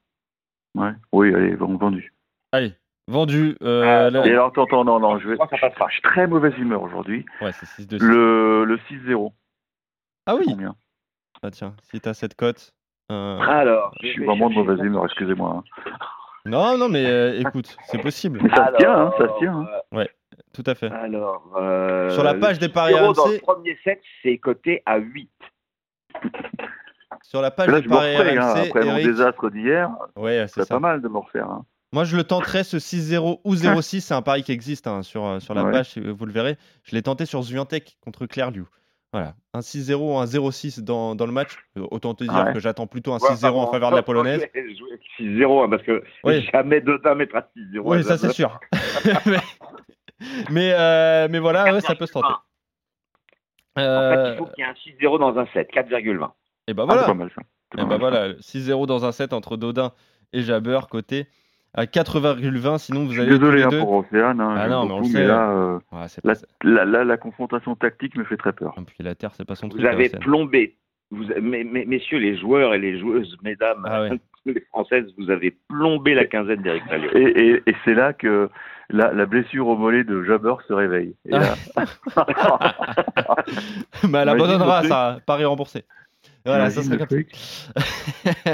ouais. 0.75 0.91
Oui, 1.11 1.33
allez, 1.35 1.55
vendu. 1.55 2.13
Allez, 2.53 2.73
vendu. 3.09 3.57
euh, 3.61 4.07
Ah, 4.07 4.09
là- 4.09 4.25
Et 4.25 4.31
alors, 4.31 4.47
attends, 4.47 4.63
attends, 4.65 4.83
non, 4.85 4.99
non, 4.99 5.19
je 5.19 5.29
vais. 5.29 5.37
Ça 5.37 5.45
passe 5.47 5.75
pas. 5.75 5.87
Je 5.87 5.93
suis 5.93 6.01
très 6.01 6.27
mauvaise 6.27 6.57
humeur 6.57 6.81
aujourd'hui. 6.81 7.25
Ouais, 7.41 7.51
c'est 7.53 7.65
6 7.65 7.87
2 7.87 7.97
Le, 7.99 8.63
le 8.65 8.77
6-0. 8.89 9.33
Ah 10.25 10.35
oui 10.35 10.45
Combien 10.47 10.75
Ah 11.43 11.51
tiens, 11.51 11.73
si 11.81 11.99
t'as 11.99 12.13
cette 12.13 12.35
cote. 12.35 12.71
euh, 13.11 13.39
Alors, 13.39 13.93
Je 14.01 14.07
suis 14.07 14.25
vraiment 14.25 14.49
de 14.49 14.55
mauvaise 14.55 14.79
humeur, 14.79 15.05
excusez-moi. 15.05 15.57
hein. 15.57 15.63
Non, 16.45 16.77
non, 16.77 16.87
mais 16.89 17.05
euh, 17.05 17.39
écoute, 17.39 17.77
c'est 17.85 18.01
possible. 18.01 18.39
Mais 18.41 18.49
ça 18.55 18.71
se 18.71 18.77
tient, 18.77 18.93
hein, 18.93 19.13
ça 19.17 19.23
Alors, 19.23 19.35
se 19.35 19.39
tient. 19.39 19.59
hein. 19.93 20.05
Tout 20.53 20.63
à 20.65 20.73
fait. 20.75 20.89
Alors, 20.91 21.53
euh, 21.57 22.09
Sur 22.11 22.23
la 22.23 22.33
page 22.33 22.59
des 22.59 22.69
paris 22.69 22.93
6-0 22.93 23.13
dans 23.15 23.23
RMC. 23.23 23.33
le 23.33 23.39
premier 23.41 23.77
set, 23.83 24.01
c'est 24.23 24.37
coté 24.37 24.81
à 24.85 24.97
8. 24.97 25.29
Sur 27.23 27.41
la 27.41 27.51
page 27.51 27.67
là, 27.69 27.77
des 27.77 27.83
je 27.83 27.89
me 27.89 27.93
paris 27.93 28.17
refais, 28.17 28.37
hein, 28.37 28.53
RMC, 28.53 28.67
après 28.69 28.85
mon 28.85 28.91
Eric, 28.91 29.05
désastre 29.05 29.49
d'hier, 29.49 29.91
ouais, 30.15 30.45
c'est 30.47 30.67
pas 30.69 30.79
mal 30.79 31.01
de 31.01 31.07
me 31.07 31.17
refaire. 31.17 31.49
hein. 31.49 31.65
Moi, 31.91 32.03
je 32.03 32.15
le 32.15 32.23
tenterai 32.23 32.63
ce 32.63 32.77
6-0 32.77 33.41
ou 33.43 33.55
0-6. 33.81 34.01
C'est 34.01 34.13
un 34.13 34.21
pari 34.21 34.43
qui 34.43 34.51
existe 34.51 34.87
hein, 34.87 35.01
sur, 35.03 35.25
euh, 35.25 35.39
sur 35.39 35.53
la 35.53 35.63
Ouais. 35.63 35.71
page, 35.71 35.97
vous 35.97 36.25
le 36.25 36.31
verrez. 36.31 36.57
Je 36.83 36.95
l'ai 36.95 37.01
tenté 37.01 37.25
sur 37.25 37.41
Zviantec 37.41 37.97
contre 38.01 38.25
Clairliu. 38.25 38.65
Voilà, 39.11 39.33
un 39.55 39.61
6-0 39.61 39.95
ou 39.95 40.17
un 40.19 40.25
0-6 40.25 40.81
dans, 40.83 41.15
dans 41.15 41.25
le 41.25 41.31
match. 41.31 41.57
Euh, 41.77 41.87
Autant 41.89 42.13
te 42.13 42.23
dire 42.23 42.45
Ouais. 42.45 42.53
que 42.53 42.59
j'attends 42.59 42.85
plutôt 42.85 43.11
un 43.11 43.17
Ouais, 43.17 43.29
6-0 43.33 43.55
en 43.57 43.71
faveur 43.71 43.89
de 43.89 43.95
la 43.95 44.03
polonaise. 44.03 44.45
je 44.53 44.59
vais 44.61 44.75
jouer 44.75 44.89
avec 44.91 45.01
6-0, 45.17 45.63
hein, 45.65 45.69
parce 45.69 45.81
que 45.81 46.03
Oui. 46.23 46.47
jamais 46.53 46.79
Dodin 46.79 47.15
mettra 47.15 47.41
6-0. 47.57 47.81
Oui, 47.85 48.03
ça 48.03 48.19
c'est 48.19 48.31
sûr. 48.33 48.59
mais 49.25 49.37
mais, 50.51 50.73
euh, 50.73 51.27
mais 51.31 51.39
voilà, 51.39 51.79
ça 51.81 51.95
peut 51.95 52.05
se 52.05 52.13
tenter. 52.13 52.27
En 53.75 53.81
fait, 53.81 54.31
il 54.33 54.37
faut 54.37 54.45
qu'il 54.47 54.63
y 54.63 54.67
ait 54.67 54.69
un 54.69 54.73
6-0 54.73 55.17
dans 55.19 55.37
un 55.39 55.47
set, 55.53 55.69
4,20. 55.73 56.29
et 56.67 56.73
ben 56.75 56.83
Ah, 56.87 56.93
voilà. 56.93 57.13
mal 57.13 57.29
Et 57.77 57.77
bah 57.77 57.85
mal, 57.85 57.89
ça. 57.91 57.97
voilà, 57.97 58.33
6-0 58.41 58.85
dans 58.85 59.05
un 59.05 59.11
set 59.11 59.33
entre 59.33 59.57
Dodin 59.57 59.91
et 60.33 60.41
Jabber, 60.43 60.81
côté 60.91 61.27
à 61.73 61.85
4,20. 61.85 62.77
Sinon, 62.79 63.05
vous 63.05 63.19
allez 63.19 63.29
désolé 63.37 63.63
hein, 63.63 63.69
pour 63.69 63.91
Océane, 63.93 64.41
hein, 64.41 64.55
Ah 64.57 64.67
non, 64.67 64.85
mais 64.85 64.91
on 64.93 64.97
beaucoup, 64.97 65.07
le 65.09 65.13
sait. 65.13 65.27
là, 65.27 65.51
euh, 65.51 65.79
Ouais, 65.91 66.05
la, 66.23 66.33
la, 66.63 66.85
la- 66.85 67.03
la 67.03 67.17
confrontation 67.17 67.75
tactique 67.75 68.15
me 68.17 68.23
fait 68.23 68.37
très 68.37 68.53
peur. 68.53 68.73
Et 68.77 68.81
puis 68.83 68.95
la 69.03 69.15
Terre, 69.15 69.31
c'est 69.35 69.45
pas 69.45 69.55
son. 69.55 69.67
Vous 69.69 69.77
là, 69.77 69.91
avez 69.91 70.09
plombé, 70.09 70.75
vous, 71.11 71.25
mes- 71.41 71.63
mes- 71.63 71.85
messieurs 71.85 72.17
les 72.19 72.37
joueurs 72.37 72.73
et 72.73 72.79
les 72.79 72.99
joueuses, 72.99 73.37
mesdames, 73.43 73.83
Ah 73.87 74.01
ouais. 74.01 74.09
les 74.45 74.61
françaises, 74.69 75.05
vous 75.17 75.29
avez 75.29 75.55
plombé 75.67 76.13
la 76.15 76.25
quinzaine 76.25 76.61
d'Eric 76.61 76.83
Salio. 76.89 77.09
Et, 77.13 77.21
et, 77.21 77.63
et 77.69 77.75
c'est 77.85 77.93
là 77.93 78.13
que 78.13 78.49
la, 78.89 79.13
la 79.13 79.25
blessure 79.27 79.67
au 79.67 79.75
mollet 79.77 80.03
de 80.03 80.23
Jabber 80.23 80.55
se 80.67 80.73
réveille. 80.73 81.13
Et 81.27 81.31
là, 81.31 81.53
bah, 84.09 84.21
elle 84.21 84.29
abandonnera, 84.29 84.83
ça, 84.83 85.19
pari 85.25 85.45
remboursé. 85.45 85.85
Voilà, 86.45 86.69
ça 86.69 86.81
serait 86.83 86.97
truc. 87.05 87.29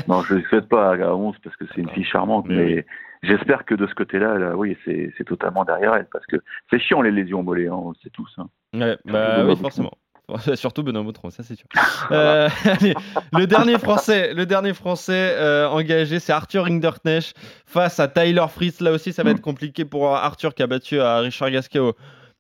non, 0.08 0.22
je 0.24 0.34
ne 0.34 0.40
le 0.40 0.46
souhaite 0.46 0.68
pas 0.68 0.92
à 0.94 1.14
11 1.16 1.36
parce 1.44 1.56
que 1.56 1.66
c'est 1.74 1.82
une 1.82 1.90
fille 1.92 2.04
charmante, 2.04 2.46
Mais 2.50 2.56
mais, 2.56 2.86
j'espère 3.26 3.66
que 3.66 3.76
de 3.76 3.88
ce 3.88 3.94
côté-là, 3.96 4.38
là, 4.38 4.56
oui, 4.56 4.78
c'est 4.86 5.12
c'est 5.18 5.24
totalement 5.26 5.64
derrière 5.66 5.94
elle 5.96 6.08
parce 6.12 6.26
que 6.26 6.38
c'est 6.70 6.80
chiant 6.80 7.02
les 7.02 7.12
lésions 7.12 7.40
au 7.40 7.44
mollet, 7.44 7.68
hein, 7.68 7.74
on 7.84 7.90
le 7.90 7.96
sait 8.04 8.10
tous. 8.12 8.32
hein. 8.38 8.48
Ouais, 8.74 8.98
bah 9.06 9.44
oui, 9.46 9.56
forcément. 9.58 9.92
Surtout 10.56 10.82
Benoît 10.82 11.04
Boutron, 11.04 11.30
ça 11.30 11.44
c'est 11.44 11.56
sûr. 11.56 11.68
Euh, 12.12 12.50
allez, 12.66 12.94
le 13.34 13.46
dernier 13.46 13.78
français, 13.78 14.34
le 14.34 14.46
dernier 14.46 14.74
français 14.74 15.36
euh, 15.38 15.68
engagé, 15.70 16.20
c'est 16.20 16.34
Arthur 16.34 16.64
Rinderknecht 16.66 17.36
face 17.66 18.00
à 18.00 18.08
Tyler 18.08 18.46
Fritz. 18.50 18.82
Là 18.82 18.92
aussi, 18.92 19.14
ça 19.14 19.24
va 19.24 19.32
être 19.32 19.42
compliqué 19.42 19.86
pour 19.86 20.14
Arthur 20.16 20.54
qui 20.56 20.64
a 20.64 20.68
battu 20.68 21.00
à 21.00 21.20
Richard 21.20 21.52
Gasquet 21.52 21.80
au, 21.80 21.94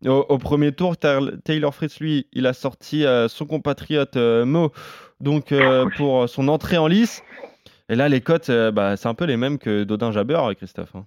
au- 0.06 0.25
au 0.30 0.38
premier 0.39 0.72
tour. 0.72 0.96
Taylor 0.98 1.74
Fritz, 1.75 2.00
lui, 2.00 2.27
il 2.34 2.48
a 2.48 2.54
sorti 2.54 3.06
euh, 3.06 3.27
son 3.27 3.46
compatriote 3.46 4.18
euh, 4.18 4.46
Mo, 4.46 4.72
donc 5.20 5.51
euh, 5.51 5.86
pour 5.96 6.27
son 6.27 6.48
entrée 6.48 6.77
en 6.77 6.88
lice. 6.88 7.24
Et 7.89 7.96
là, 7.96 8.10
les 8.10 8.22
cotes, 8.22 8.50
euh, 8.50 8.72
bah, 8.72 8.98
c'est 8.98 9.08
un 9.08 9.13
peu 9.13 9.25
les 9.25 9.38
mêmes 9.38 9.60
que 9.60 9.84
Dodin 9.84 10.12
Jabber, 10.12 10.39
Christophe. 10.58 10.96
hein. 10.96 11.06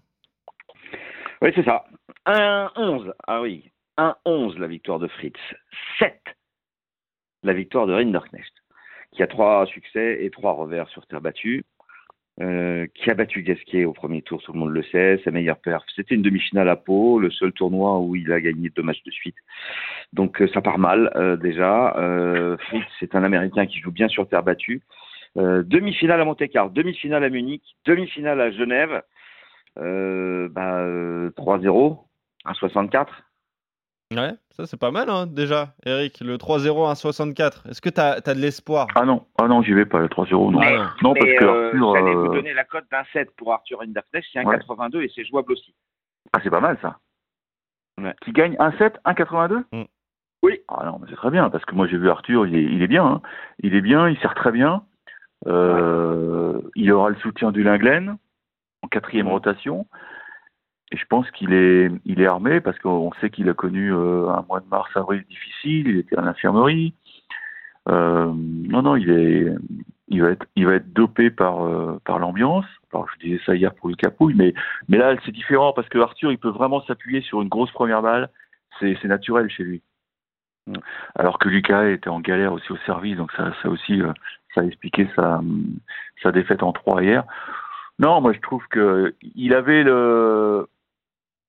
Oui, 1.42 1.50
c'est 1.54 1.64
ça. 1.64 1.84
1-11. 2.26 3.12
Ah 3.26 3.40
oui. 3.40 3.70
1-11 3.96 4.58
la 4.58 4.66
victoire 4.68 4.98
de 4.98 5.08
Fritz. 5.08 5.36
7 5.98 6.14
la 7.44 7.52
victoire 7.52 7.86
de 7.86 7.94
Rinderknecht, 7.94 8.52
qui 9.12 9.22
a 9.22 9.28
trois 9.28 9.64
succès 9.66 10.24
et 10.24 10.30
trois 10.30 10.52
revers 10.52 10.88
sur 10.88 11.06
terre 11.06 11.20
battue, 11.20 11.64
euh, 12.40 12.86
qui 12.94 13.10
a 13.10 13.14
battu 13.14 13.42
Gasquet 13.42 13.84
au 13.84 13.92
premier 13.92 14.22
tour, 14.22 14.42
tout 14.42 14.52
le 14.52 14.58
monde 14.58 14.70
le 14.72 14.82
sait, 14.84 15.20
sa 15.24 15.30
meilleure 15.30 15.58
perf. 15.58 15.84
C'était 15.94 16.14
une 16.16 16.22
demi-finale 16.22 16.68
à 16.68 16.76
Pau, 16.76 17.18
le 17.18 17.30
seul 17.30 17.52
tournoi 17.52 17.98
où 18.00 18.16
il 18.16 18.32
a 18.32 18.40
gagné 18.40 18.70
deux 18.70 18.82
matchs 18.82 19.02
de 19.04 19.10
suite. 19.10 19.36
Donc 20.12 20.42
euh, 20.42 20.48
ça 20.52 20.60
part 20.60 20.78
mal 20.78 21.12
euh, 21.16 21.36
déjà. 21.36 21.96
Euh, 21.96 22.56
Fritz, 22.58 22.84
c'est 22.98 23.14
un 23.14 23.22
Américain 23.22 23.66
qui 23.66 23.78
joue 23.78 23.92
bien 23.92 24.08
sur 24.08 24.28
terre 24.28 24.42
battue. 24.42 24.82
Euh, 25.38 25.62
demi-finale 25.64 26.20
à 26.20 26.24
Monte-Carlo, 26.24 26.70
demi-finale 26.70 27.22
à 27.24 27.28
Munich, 27.30 27.62
demi-finale 27.86 28.40
à 28.40 28.50
Genève. 28.50 29.02
Euh, 29.78 30.48
bah, 30.50 30.78
euh, 30.80 31.30
3-0, 31.36 31.98
1-64. 32.44 33.06
Ouais, 34.16 34.32
ça 34.56 34.64
c'est 34.66 34.80
pas 34.80 34.90
mal 34.90 35.10
hein, 35.10 35.26
déjà, 35.26 35.74
Eric. 35.84 36.20
Le 36.20 36.36
3-0 36.38 36.90
à 36.90 36.94
64. 36.94 37.66
Est-ce 37.68 37.82
que 37.82 37.90
tu 37.90 38.00
as, 38.00 38.20
de 38.20 38.40
l'espoir? 38.40 38.86
Ah 38.94 39.04
non, 39.04 39.26
ah 39.38 39.46
non, 39.46 39.60
j'y 39.62 39.74
vais 39.74 39.84
pas, 39.86 39.98
le 40.00 40.08
3-0, 40.08 40.50
non. 40.50 40.60
Ah 40.62 40.70
non. 41.02 41.10
Non, 41.10 41.14
parce 41.14 41.26
que 41.30 41.44
euh, 41.44 41.66
Arthur, 41.68 41.94
j'allais 41.94 42.10
euh, 42.16 42.18
vous 42.18 42.34
donner 42.34 42.54
la 42.54 42.64
cote 42.64 42.86
d'un 42.90 43.04
7 43.12 43.30
pour 43.36 43.52
Arthur 43.52 43.78
Rinderknecht, 43.80 44.26
c'est 44.32 44.38
un 44.40 44.44
Ouais. 44.46 44.56
82 44.58 45.02
et 45.02 45.12
c'est 45.14 45.24
jouable 45.24 45.52
aussi. 45.52 45.74
Ah, 46.32 46.40
c'est 46.42 46.50
pas 46.50 46.60
mal 46.60 46.78
ça. 46.80 46.98
Ouais. 48.00 48.14
Qui 48.22 48.32
gagne 48.32 48.54
1-7, 48.56 48.94
1-82 49.04 49.64
Mm. 49.72 49.82
Oui. 50.42 50.60
Ah 50.68 50.84
non, 50.86 50.98
mais 51.00 51.06
c'est 51.10 51.16
très 51.16 51.30
bien, 51.30 51.50
parce 51.50 51.64
que 51.64 51.74
moi 51.74 51.86
j'ai 51.88 51.98
vu 51.98 52.08
Arthur, 52.08 52.46
il 52.46 52.54
est, 52.54 52.62
il 52.62 52.80
est 52.82 52.86
bien. 52.86 53.04
hein. 53.04 53.22
Il 53.62 53.74
est 53.74 53.80
bien, 53.80 54.08
il 54.08 54.16
sert 54.20 54.34
très 54.34 54.52
bien. 54.52 54.84
Euh, 55.46 56.60
Il 56.74 56.90
aura 56.92 57.10
le 57.10 57.16
soutien 57.16 57.52
du 57.52 57.62
Linglen 57.62 58.16
en 58.82 58.88
quatrième 58.88 59.26
Mm. 59.26 59.30
rotation. 59.30 59.86
Et 60.90 60.96
je 60.96 61.04
pense 61.06 61.30
qu'il 61.32 61.52
est, 61.52 61.90
il 62.06 62.20
est 62.20 62.26
armé 62.26 62.60
parce 62.60 62.78
qu'on 62.78 63.12
sait 63.20 63.30
qu'il 63.30 63.48
a 63.48 63.54
connu 63.54 63.92
euh, 63.92 64.28
un 64.28 64.42
mois 64.48 64.60
de 64.60 64.68
mars, 64.68 64.90
avril 64.96 65.24
difficile. 65.28 65.88
Il 65.88 65.98
était 65.98 66.16
à 66.16 66.22
l'infirmerie. 66.22 66.94
Euh, 67.88 68.32
non, 68.34 68.82
non, 68.82 68.96
il 68.96 69.10
est, 69.10 69.52
il 70.08 70.22
va 70.22 70.30
être, 70.30 70.46
il 70.56 70.66
va 70.66 70.74
être 70.74 70.92
dopé 70.92 71.30
par, 71.30 71.58
par 72.04 72.18
l'ambiance. 72.18 72.66
Alors, 72.92 73.06
je 73.14 73.26
disais 73.26 73.40
ça 73.44 73.54
hier 73.54 73.74
pour 73.74 73.88
le 73.88 73.96
Capouille, 73.96 74.34
mais, 74.34 74.54
mais 74.88 74.96
là, 74.98 75.14
c'est 75.24 75.32
différent 75.32 75.72
parce 75.74 75.88
que 75.88 75.98
Arthur, 75.98 76.32
il 76.32 76.38
peut 76.38 76.48
vraiment 76.48 76.82
s'appuyer 76.82 77.20
sur 77.20 77.42
une 77.42 77.48
grosse 77.48 77.70
première 77.72 78.02
balle. 78.02 78.30
C'est, 78.80 78.96
c'est 79.02 79.08
naturel 79.08 79.50
chez 79.50 79.64
lui. 79.64 79.82
Mm. 80.66 80.74
Alors 81.16 81.38
que 81.38 81.48
Lucas 81.48 81.86
était 81.88 82.08
en 82.08 82.20
galère 82.20 82.52
aussi 82.52 82.72
au 82.72 82.78
service, 82.86 83.16
donc 83.16 83.32
ça, 83.32 83.52
ça 83.62 83.68
aussi, 83.68 84.00
ça 84.58 84.64
a 84.64 84.66
expliqué 84.66 85.08
sa, 85.14 85.40
sa 86.22 86.32
défaite 86.32 86.62
en 86.62 86.72
3 86.72 87.02
hier. 87.02 87.24
Non, 88.00 88.20
moi 88.20 88.32
je 88.32 88.40
trouve 88.40 88.66
que 88.68 89.14
il 89.34 89.54
avait 89.54 89.82
le, 89.84 90.68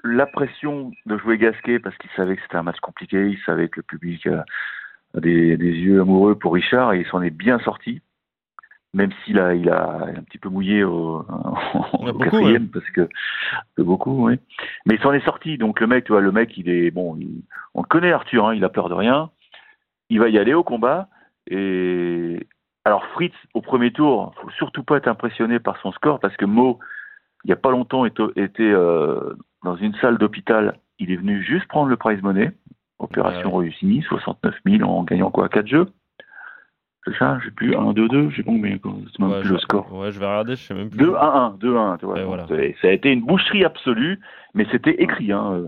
la 0.03 0.25
pression 0.25 0.91
de 1.05 1.17
jouer 1.17 1.37
Gasquet 1.37 1.79
parce 1.79 1.97
qu'il 1.97 2.09
savait 2.15 2.35
que 2.35 2.41
c'était 2.43 2.57
un 2.57 2.63
match 2.63 2.79
compliqué, 2.79 3.29
il 3.29 3.39
savait 3.45 3.67
que 3.69 3.79
le 3.79 3.83
public 3.83 4.27
a, 4.27 4.45
des, 5.19 5.57
des 5.57 5.71
yeux 5.71 6.01
amoureux 6.01 6.35
pour 6.35 6.53
Richard 6.53 6.93
et 6.93 6.99
il 7.01 7.05
s'en 7.07 7.21
est 7.21 7.29
bien 7.31 7.59
sorti. 7.59 8.01
Même 8.95 9.11
s'il 9.23 9.37
a, 9.39 9.53
il 9.53 9.69
a 9.69 10.05
un 10.17 10.23
petit 10.23 10.39
peu 10.39 10.49
mouillé 10.49 10.83
au, 10.83 11.19
au 11.93 12.05
Ouais, 12.05 12.11
beaucoup, 12.11 12.23
quatrième, 12.23 12.69
parce 12.69 12.89
que 12.89 13.07
que 13.77 13.81
beaucoup, 13.83 14.25
oui. 14.27 14.39
Mais 14.87 14.95
il 14.95 15.01
s'en 15.01 15.13
est 15.13 15.23
sorti. 15.25 15.59
Donc 15.59 15.79
le 15.79 15.85
mec, 15.87 16.05
tu 16.05 16.11
vois, 16.11 16.21
le 16.21 16.31
mec, 16.31 16.57
il 16.57 16.69
est 16.69 16.89
bon. 16.89 17.15
il- 17.19 17.43
on 17.75 17.81
le 17.83 17.87
connaît, 17.87 18.11
Arthur. 18.11 18.47
Hein, 18.47 18.55
il 18.55 18.63
a 18.63 18.69
peur 18.69 18.89
de 18.89 18.95
rien. 18.95 19.29
Il 20.09 20.19
va 20.19 20.29
y 20.29 20.39
aller 20.39 20.55
au 20.55 20.63
combat. 20.63 21.07
Et 21.51 22.47
alors 22.85 23.05
Fritz, 23.07 23.33
au 23.53 23.61
premier 23.61 23.91
tour, 23.91 24.33
faut 24.41 24.49
surtout 24.51 24.83
pas 24.83 24.97
être 24.97 25.07
impressionné 25.07 25.59
par 25.59 25.77
son 25.81 25.91
score 25.91 26.19
parce 26.19 26.35
que 26.37 26.45
Mo, 26.45 26.79
il 27.43 27.49
y 27.49 27.53
a 27.53 27.57
pas 27.57 27.71
longtemps, 27.71 28.05
était, 28.05 28.23
était, 28.35 28.63
euh, 28.63 29.35
dans 29.63 29.75
une 29.75 29.93
salle 29.95 30.17
d'hôpital. 30.17 30.79
Il 30.97 31.11
est 31.11 31.17
venu 31.17 31.43
juste 31.43 31.67
prendre 31.67 31.89
le 31.89 31.97
prize 31.97 32.21
money. 32.21 32.51
Opération 32.97 33.51
Ah 33.53 33.59
réussie, 33.59 34.03
69 34.07 34.55
000 34.65 34.89
en 34.89 35.03
gagnant 35.03 35.31
quoi, 35.31 35.47
4 35.47 35.67
jeux? 35.67 35.87
C'est 37.05 37.15
ça, 37.17 37.39
j'ai 37.43 37.51
plus 37.51 37.73
1, 37.73 37.93
2, 37.93 38.07
2, 38.09 38.29
j'ai 38.31 38.43
pas 38.43 38.51
combien, 38.51 38.77
c'est 38.83 39.19
même 39.19 39.31
Ouais, 39.31 39.39
plus 39.39 39.47
je, 39.47 39.53
le 39.53 39.59
score. 39.59 39.93
Ouais, 39.93 40.11
je 40.11 40.19
vais 40.19 40.25
regarder, 40.25 40.55
je 40.57 40.63
sais 40.63 40.73
même 40.73 40.89
plus. 40.89 40.99
2 40.99 41.15
1 41.15 41.17
1 41.17 41.49
2 41.51 41.77
1 41.77 41.97
tu 41.97 42.05
vois. 42.05 42.23
Voilà. 42.23 42.45
Ça 42.47 42.87
a 42.87 42.91
été 42.91 43.11
une 43.11 43.21
boucherie 43.21 43.63
absolue, 43.63 44.19
mais 44.53 44.65
c'était 44.69 45.01
écrit. 45.01 45.31
Hein. 45.31 45.65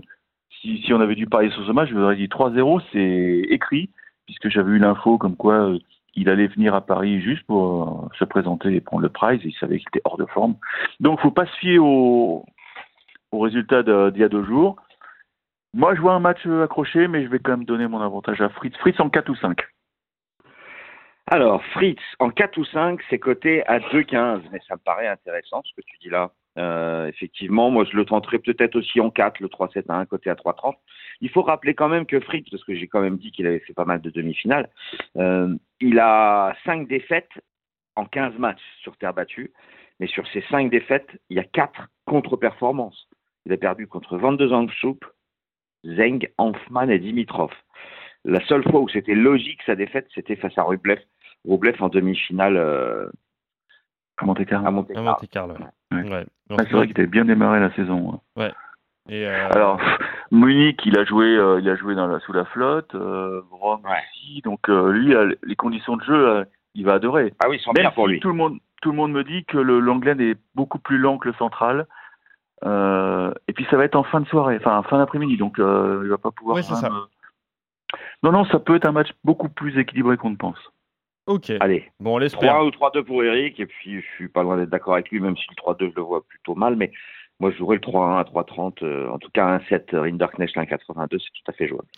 Si, 0.60 0.82
si 0.82 0.92
on 0.92 1.00
avait 1.00 1.14
dû 1.14 1.26
parier 1.26 1.50
sur 1.50 1.66
ce 1.66 1.72
match, 1.72 1.88
je 1.88 1.94
vous 1.94 2.02
aurais 2.02 2.16
dit 2.16 2.26
3-0, 2.28 2.82
c'est 2.92 3.42
écrit, 3.48 3.88
puisque 4.26 4.50
j'avais 4.50 4.72
eu 4.72 4.78
l'info 4.78 5.16
comme 5.16 5.36
quoi 5.36 5.70
euh, 5.70 5.78
il 6.14 6.28
allait 6.28 6.46
venir 6.46 6.74
à 6.74 6.80
Paris 6.80 7.20
juste 7.20 7.44
pour 7.46 8.04
euh, 8.04 8.16
se 8.18 8.24
présenter 8.24 8.74
et 8.74 8.80
prendre 8.80 9.02
le 9.02 9.08
prize. 9.08 9.40
Il 9.44 9.54
savait 9.54 9.78
qu'il 9.78 9.88
était 9.88 10.02
hors 10.04 10.18
de 10.18 10.26
forme. 10.26 10.56
Donc, 11.00 11.20
faut 11.20 11.30
pas 11.30 11.46
se 11.46 11.56
fier 11.56 11.78
au, 11.78 12.44
au 13.32 13.38
résultat 13.38 13.82
d'il 13.82 14.20
y 14.20 14.24
a 14.24 14.28
deux 14.28 14.44
jours. 14.44 14.76
Moi, 15.74 15.94
je 15.94 16.00
vois 16.00 16.12
un 16.12 16.20
match 16.20 16.46
accroché, 16.46 17.08
mais 17.08 17.24
je 17.24 17.28
vais 17.28 17.38
quand 17.38 17.52
même 17.52 17.64
donner 17.64 17.86
mon 17.86 18.00
avantage 18.00 18.40
à 18.42 18.50
Fritz. 18.50 18.76
Fritz 18.78 19.00
en 19.00 19.08
4 19.08 19.28
ou 19.30 19.36
5. 19.36 19.58
Alors, 21.28 21.64
Fritz, 21.72 22.00
en 22.18 22.30
4 22.30 22.58
ou 22.58 22.64
5, 22.64 23.00
c'est 23.08 23.18
coté 23.18 23.66
à 23.66 23.78
2,15, 23.78 24.42
mais 24.52 24.60
ça 24.68 24.74
me 24.74 24.80
paraît 24.80 25.08
intéressant 25.08 25.62
ce 25.64 25.74
que 25.74 25.86
tu 25.86 25.96
dis 25.98 26.10
là. 26.10 26.30
Euh, 26.58 27.06
effectivement, 27.06 27.70
moi 27.70 27.86
je 27.90 27.96
le 27.96 28.04
tenterai 28.04 28.38
peut-être 28.38 28.76
aussi 28.76 29.00
en 29.00 29.10
4, 29.10 29.40
le 29.40 29.48
3-7 29.48 29.84
à 29.88 29.94
1, 30.00 30.06
coté 30.06 30.28
à 30.28 30.34
3,30. 30.34 30.74
Il 31.22 31.30
faut 31.30 31.42
rappeler 31.42 31.74
quand 31.74 31.88
même 31.88 32.04
que 32.04 32.18
Fritz, 32.20 32.50
parce 32.50 32.64
que 32.64 32.74
j'ai 32.74 32.88
quand 32.88 33.00
même 33.00 33.16
dit 33.16 33.30
qu'il 33.30 33.46
avait 33.46 33.60
fait 33.60 33.72
pas 33.72 33.84
mal 33.84 34.00
de 34.00 34.10
demi-finales, 34.10 34.68
euh, 35.16 35.54
il 35.80 35.98
a 36.00 36.54
5 36.66 36.88
défaites 36.88 37.30
en 37.94 38.04
15 38.04 38.36
matchs 38.38 38.62
sur 38.82 38.96
terre 38.96 39.14
battue, 39.14 39.52
mais 40.00 40.08
sur 40.08 40.26
ces 40.28 40.42
5 40.50 40.68
défaites, 40.68 41.08
il 41.30 41.36
y 41.36 41.40
a 41.40 41.44
4 41.44 41.88
contre-performances. 42.06 43.08
Il 43.46 43.52
a 43.52 43.56
perdu 43.56 43.86
contre 43.86 44.18
22 44.18 44.52
ans 44.52 44.64
de 44.64 44.72
soupe, 44.72 45.04
Zeng, 45.84 46.28
Hanfman 46.38 46.90
et 46.90 46.98
Dimitrov. 46.98 47.52
La 48.24 48.44
seule 48.46 48.64
fois 48.64 48.80
où 48.80 48.88
c'était 48.88 49.14
logique 49.14 49.62
sa 49.64 49.76
défaite, 49.76 50.08
c'était 50.14 50.36
face 50.36 50.56
à 50.58 50.64
Rublev. 50.64 51.00
Rublev 51.44 51.80
en 51.80 51.88
demi-finale 51.88 52.56
euh, 52.56 53.08
À 54.16 54.24
Monte-Carlo. 54.24 54.66
à 54.66 54.70
Monte 54.72 54.90
À 54.96 55.02
Monte-Carlo. 55.02 55.54
Ouais. 55.92 56.02
Ouais. 56.02 56.26
Ah, 56.50 56.56
c'est 56.58 56.72
vrai 56.72 56.88
qu'il 56.88 56.98
avait 56.98 57.06
bien 57.06 57.24
démarré 57.24 57.60
la 57.60 57.72
saison. 57.74 58.20
Et, 59.08 59.26
euh, 59.26 59.48
Alors, 59.50 59.80
Munich, 60.32 60.80
il 60.86 60.98
a 60.98 61.04
joué, 61.04 61.26
euh, 61.36 61.60
il 61.60 61.68
a 61.68 61.76
joué 61.76 61.94
dans 61.94 62.06
la, 62.06 62.18
sous 62.20 62.32
la 62.32 62.44
flotte, 62.46 62.94
euh, 62.94 63.42
Rome 63.50 63.82
Ouais. 63.84 63.90
aussi, 64.14 64.40
donc 64.42 64.68
euh, 64.68 64.90
lui, 64.90 65.14
les 65.44 65.56
conditions 65.56 65.96
de 65.96 66.02
jeu, 66.02 66.28
euh, 66.28 66.44
il 66.74 66.84
va 66.86 66.94
adorer. 66.94 67.34
Ah 67.38 67.48
oui, 67.48 67.56
ils 67.58 67.60
sont 67.60 67.72
Même 67.72 67.82
bien 67.84 67.90
pour 67.90 68.06
si 68.06 68.12
lui. 68.14 68.20
tout 68.20 68.28
le 68.28 68.34
monde, 68.34 68.58
tout 68.80 68.90
le 68.90 68.96
monde 68.96 69.12
me 69.12 69.24
dit 69.24 69.44
que 69.44 69.58
le 69.58 69.78
l'anglais 69.78 70.16
est 70.18 70.38
beaucoup 70.54 70.78
plus 70.78 70.96
lent 70.98 71.18
que 71.18 71.28
le 71.28 71.34
central. 71.34 71.86
Euh, 72.64 73.32
et 73.48 73.52
puis 73.52 73.66
ça 73.70 73.76
va 73.76 73.84
être 73.84 73.96
en 73.96 74.04
fin 74.04 74.20
de 74.20 74.26
soirée, 74.26 74.56
enfin 74.58 74.78
en 74.78 74.82
fin 74.84 74.98
d'après-midi, 74.98 75.36
donc 75.36 75.58
euh, 75.58 76.00
il 76.04 76.08
va 76.10 76.18
pas 76.18 76.30
pouvoir. 76.30 76.56
Oui, 76.56 76.62
ça. 76.62 76.88
Non, 78.22 78.32
non, 78.32 78.44
ça 78.46 78.58
peut 78.58 78.76
être 78.76 78.86
un 78.86 78.92
match 78.92 79.10
beaucoup 79.24 79.48
plus 79.50 79.76
équilibré 79.78 80.16
qu'on 80.16 80.30
ne 80.30 80.36
pense. 80.36 80.58
ok. 81.26 81.50
Allez, 81.60 81.90
Bon, 82.00 82.14
on 82.14 82.18
l'espère. 82.18 82.52
3 82.54 82.64
ou 82.64 82.70
3-2 82.70 83.02
pour 83.04 83.22
Eric, 83.22 83.60
et 83.60 83.66
puis 83.66 84.00
je 84.00 84.06
suis 84.14 84.28
pas 84.28 84.42
loin 84.44 84.56
d'être 84.56 84.70
d'accord 84.70 84.94
avec 84.94 85.10
lui, 85.10 85.20
même 85.20 85.36
si 85.36 85.44
le 85.50 85.56
3-2, 85.56 85.90
je 85.90 85.96
le 85.96 86.02
vois 86.02 86.24
plutôt 86.26 86.54
mal, 86.54 86.76
mais 86.76 86.90
moi 87.42 87.50
je 87.50 87.56
jouerais 87.58 87.76
le 87.76 87.80
3-1 87.82 88.20
à 88.20 88.22
3-30, 88.22 88.82
euh, 88.84 89.08
en 89.10 89.18
tout 89.18 89.28
cas 89.34 89.44
un 89.46 89.60
7 89.68 89.90
Rinderknecht 89.92 90.56
1-82, 90.56 91.08
c'est 91.10 91.18
tout 91.18 91.48
à 91.48 91.52
fait 91.52 91.66
jouable. 91.68 91.88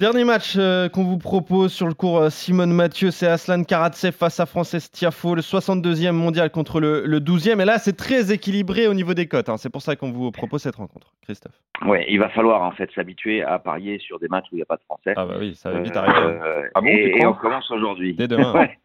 Dernier 0.00 0.22
match 0.22 0.54
euh, 0.56 0.88
qu'on 0.88 1.02
vous 1.02 1.18
propose 1.18 1.72
sur 1.72 1.88
le 1.88 1.94
cours 1.94 2.18
euh, 2.18 2.30
Simone 2.30 2.70
Mathieu, 2.72 3.10
c'est 3.10 3.26
Aslan 3.26 3.64
Karatsev 3.64 4.12
face 4.12 4.38
à 4.38 4.46
Frances 4.46 4.92
Tiafo, 4.92 5.34
le 5.34 5.40
62e 5.42 6.12
mondial 6.12 6.50
contre 6.50 6.78
le, 6.78 7.04
le 7.04 7.18
12e. 7.18 7.60
Et 7.60 7.64
là, 7.64 7.78
c'est 7.78 7.96
très 7.96 8.30
équilibré 8.32 8.86
au 8.86 8.94
niveau 8.94 9.12
des 9.14 9.26
cotes. 9.26 9.48
hein. 9.48 9.56
C'est 9.56 9.70
pour 9.70 9.82
ça 9.82 9.96
qu'on 9.96 10.12
vous 10.12 10.30
propose 10.30 10.62
cette 10.62 10.76
rencontre, 10.76 11.08
Christophe. 11.22 11.60
Ouais, 11.84 12.06
il 12.08 12.20
va 12.20 12.28
falloir 12.28 12.62
en 12.62 12.70
fait 12.70 12.88
s'habituer 12.94 13.42
à 13.42 13.58
parier 13.58 13.98
sur 13.98 14.20
des 14.20 14.28
matchs 14.28 14.44
où 14.52 14.54
il 14.54 14.58
n'y 14.58 14.62
a 14.62 14.66
pas 14.66 14.76
de 14.76 14.82
français. 14.82 15.14
Ah 15.16 15.24
bah 15.26 15.34
oui, 15.40 15.56
ça 15.56 15.72
va 15.72 15.80
vite 15.80 15.96
Euh, 15.96 16.00
arriver. 16.00 16.38
euh, 16.44 16.62
Ah 16.76 16.80
bon, 16.80 16.86
et, 16.86 17.26
on 17.26 17.32
commence 17.34 17.68
aujourd'hui. 17.72 18.14
Dès 18.14 18.28
demain. 18.28 18.52
Ouais. 18.54 18.78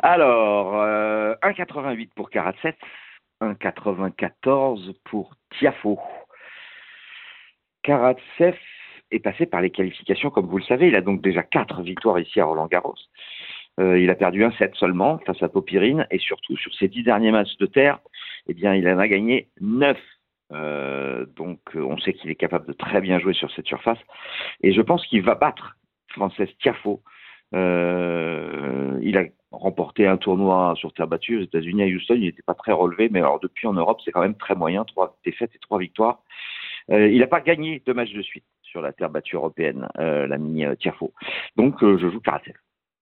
Alors, 0.00 0.80
euh, 0.82 1.34
1,88 1.42 2.10
pour 2.14 2.30
Karatsev, 2.30 2.74
1,94 3.40 4.94
pour 5.04 5.34
Tiafo. 5.58 5.98
Karatsev 7.82 8.56
est 9.10 9.20
passé 9.20 9.46
par 9.46 9.60
les 9.60 9.70
qualifications, 9.70 10.30
comme 10.30 10.46
vous 10.46 10.58
le 10.58 10.64
savez. 10.64 10.88
Il 10.88 10.96
a 10.96 11.00
donc 11.00 11.22
déjà 11.22 11.42
quatre 11.42 11.82
victoires 11.82 12.18
ici 12.18 12.40
à 12.40 12.44
Roland 12.44 12.66
Garros. 12.66 12.96
Euh, 13.78 13.98
il 13.98 14.10
a 14.10 14.14
perdu 14.14 14.42
un 14.44 14.52
set 14.52 14.74
seulement 14.74 15.18
face 15.26 15.42
à 15.42 15.48
Popirine 15.48 16.06
et 16.10 16.18
surtout 16.18 16.56
sur 16.56 16.74
ses 16.74 16.88
dix 16.88 17.02
derniers 17.02 17.30
matchs 17.30 17.56
de 17.58 17.66
terre, 17.66 17.98
eh 18.48 18.54
bien, 18.54 18.74
il 18.74 18.88
en 18.88 18.98
a 18.98 19.08
gagné 19.08 19.48
neuf. 19.60 19.98
Euh, 20.52 21.26
donc, 21.36 21.60
euh, 21.74 21.80
on 21.80 21.98
sait 21.98 22.14
qu'il 22.14 22.30
est 22.30 22.36
capable 22.36 22.66
de 22.66 22.72
très 22.72 23.00
bien 23.00 23.18
jouer 23.18 23.34
sur 23.34 23.50
cette 23.50 23.66
surface 23.66 23.98
et 24.62 24.72
je 24.72 24.80
pense 24.80 25.04
qu'il 25.06 25.22
va 25.22 25.34
battre 25.34 25.76
Frances 26.08 26.40
Tiafo. 26.60 27.02
Euh, 27.54 28.98
il 29.02 29.18
a 29.18 29.24
remporté 29.52 30.06
un 30.06 30.16
tournoi 30.16 30.74
sur 30.76 30.92
terre 30.92 31.06
battue 31.06 31.38
aux 31.38 31.42
États-Unis 31.42 31.82
à 31.82 31.86
Houston. 31.86 32.14
Il 32.14 32.22
n'était 32.22 32.42
pas 32.42 32.54
très 32.54 32.72
relevé, 32.72 33.08
mais 33.10 33.20
alors 33.20 33.40
depuis 33.40 33.66
en 33.66 33.72
Europe, 33.72 34.00
c'est 34.04 34.10
quand 34.12 34.20
même 34.20 34.34
très 34.36 34.54
moyen. 34.54 34.84
Trois 34.84 35.16
défaites 35.24 35.54
et 35.54 35.58
trois 35.58 35.78
victoires. 35.78 36.20
Euh, 36.90 37.08
il 37.08 37.18
n'a 37.18 37.26
pas 37.26 37.40
gagné 37.40 37.82
deux 37.86 37.94
matchs 37.94 38.12
de 38.12 38.22
suite 38.22 38.44
sur 38.62 38.80
la 38.80 38.92
terre 38.92 39.10
battue 39.10 39.36
européenne, 39.36 39.88
euh, 39.98 40.26
l'ami 40.26 40.64
euh, 40.64 40.74
Tiafo. 40.76 41.12
Donc, 41.56 41.82
euh, 41.82 41.96
je 41.98 42.08
joue 42.10 42.20
Karatsev. 42.20 42.54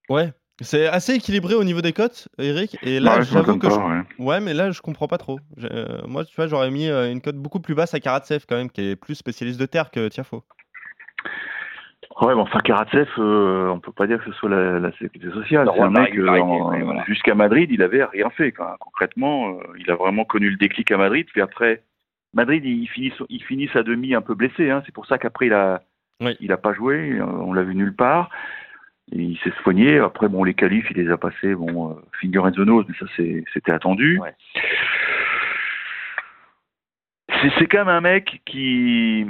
Ouais. 0.09 0.33
C'est 0.61 0.87
assez 0.87 1.15
équilibré 1.15 1.55
au 1.57 1.65
niveau 1.65 1.81
des 1.81 1.93
cotes, 1.93 2.29
Eric. 2.39 2.79
Et 2.83 3.01
là, 3.01 3.17
Ouais, 3.17 3.23
j'avoue 3.25 3.59
que. 3.59 3.69
je- 3.69 3.75
ouais. 3.75 4.03
Ouais, 4.21 4.41
mais 4.41 4.55
là, 4.55 4.71
je 4.71 4.81
comprends 4.81 5.09
pas 5.09 5.19
trop. 5.19 5.41
Euh, 5.65 6.01
moi, 6.07 6.25
tu 6.25 6.37
vois, 6.37 6.47
j'aurais 6.47 6.71
mis 6.71 6.89
une 6.89 7.21
cote 7.21 7.35
beaucoup 7.37 7.59
plus 7.59 7.75
basse 7.75 7.93
à 7.93 7.99
Karatsev, 7.99 8.45
quand 8.49 8.55
même, 8.55 8.71
qui 8.71 8.91
est 8.91 8.97
plus 8.97 9.17
spécialiste 9.17 9.59
de 9.59 9.67
terre 9.67 9.91
que 9.91 10.07
Tiafo. 10.09 10.45
Ouais, 12.21 12.35
mais 12.35 12.41
enfin, 12.41 12.61
Karatsev, 12.61 13.09
euh, 13.19 13.69
on 13.71 13.81
peut 13.81 13.91
pas 13.93 14.07
dire 14.07 14.19
que 14.19 14.31
ce 14.31 14.39
soit 14.39 14.49
la, 14.49 14.79
la 14.79 14.91
sécurité 14.93 15.31
sociale. 15.31 15.67
Le 15.67 15.73
C'est 15.75 15.81
un 15.83 15.91
mec, 15.91 16.17
euh, 16.17 16.25
voilà. 16.85 17.05
jusqu'à 17.07 17.35
Madrid, 17.35 17.71
il 17.73 17.83
avait 17.83 18.05
rien 18.05 18.31
fait. 18.31 18.53
quoi. 18.53 18.77
Concrètement, 18.79 19.49
euh, 19.51 19.63
il 19.79 19.91
a 19.91 19.97
vraiment 19.97 20.25
connu 20.25 20.49
le 20.51 20.57
déclic 20.57 20.91
à 20.93 20.97
Madrid. 20.97 21.27
Puis 21.33 21.41
après, 21.41 21.83
Madrid, 22.33 22.65
il 22.65 22.87
finit, 22.87 23.13
il 23.29 23.43
finit 23.43 23.69
sa 23.73 23.83
demi 23.83 24.15
un 24.15 24.21
peu 24.23 24.35
blessé. 24.35 24.71
Hein. 24.71 24.83
C'est 24.87 24.95
pour 24.95 25.07
ça 25.07 25.19
qu'après, 25.19 25.47
il 25.47 25.53
a, 25.55 25.83
Oui. 26.21 26.37
il 26.41 26.53
a 26.53 26.57
pas 26.57 26.73
joué. 26.73 27.15
euh, 27.19 27.25
On 27.25 27.53
l'a 27.53 27.63
vu 27.65 27.75
nulle 27.75 27.95
part. 27.97 28.31
Et 29.13 29.19
il 29.19 29.39
s'est 29.39 29.53
soigné. 29.63 29.99
Après, 29.99 30.29
bon, 30.29 30.45
les 30.45 30.55
qualifs, 30.55 30.87
il 30.93 30.97
les 30.97 31.11
a 31.11 31.17
passés. 31.19 31.55
Bon, 31.55 31.91
euh, 31.91 31.95
finger 32.21 32.39
and 32.39 32.53
the 32.53 32.59
nose, 32.59 32.85
mais 32.89 32.95
ça, 32.99 33.07
c'était 33.53 33.73
attendu. 33.73 34.19
Ouais. 34.21 34.35
C'est 37.43 37.51
c'est 37.59 37.67
quand 37.67 37.79
même 37.79 37.89
un 37.89 38.01
mec 38.01 38.41
qui, 38.47 39.27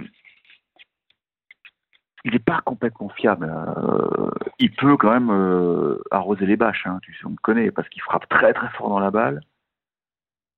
il 2.24 2.32
n'est 2.32 2.38
pas 2.38 2.60
complètement 2.64 3.08
fiable. 3.10 3.52
Euh, 3.76 4.30
il 4.58 4.70
peut 4.72 4.96
quand 4.96 5.12
même 5.12 5.30
euh, 5.30 5.98
arroser 6.10 6.46
les 6.46 6.56
bâches, 6.56 6.86
hein, 6.86 6.98
tu 7.02 7.12
sais, 7.14 7.26
on 7.26 7.30
me 7.30 7.36
connaît, 7.36 7.70
parce 7.70 7.88
qu'il 7.88 8.02
frappe 8.02 8.28
très 8.28 8.52
très 8.54 8.68
fort 8.70 8.88
dans 8.88 8.98
la 8.98 9.10
balle. 9.10 9.40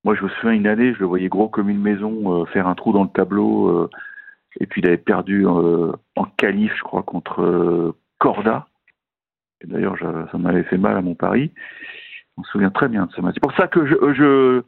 Moi, 0.03 0.15
je 0.15 0.23
me 0.23 0.29
souviens 0.29 0.51
une 0.53 0.67
année, 0.67 0.93
je 0.93 0.99
le 0.99 1.05
voyais 1.05 1.27
gros 1.27 1.49
comme 1.49 1.69
une 1.69 1.81
maison, 1.81 2.41
euh, 2.41 2.45
faire 2.45 2.67
un 2.67 2.75
trou 2.75 2.93
dans 2.93 3.03
le 3.03 3.09
tableau, 3.09 3.89
et 4.59 4.65
puis 4.65 4.81
il 4.81 4.87
avait 4.87 4.97
perdu 4.97 5.45
en 5.45 6.23
qualif, 6.37 6.73
je 6.77 6.83
crois, 6.83 7.03
contre 7.03 7.93
Corda. 8.19 8.67
D'ailleurs, 9.63 9.97
je- 9.97 10.27
ça 10.31 10.37
m'avait 10.37 10.63
fait 10.63 10.77
mal 10.77 10.95
à 10.95 11.01
mon 11.01 11.15
pari. 11.15 11.51
On 12.37 12.43
se 12.43 12.51
souvient 12.51 12.69
très 12.69 12.87
bien 12.87 13.07
de 13.07 13.11
ce 13.11 13.19
match. 13.21 13.33
C'est 13.33 13.41
pour 13.41 13.53
ça 13.53 13.67
que 13.67 13.85
je, 13.85 13.95
je 14.13 14.61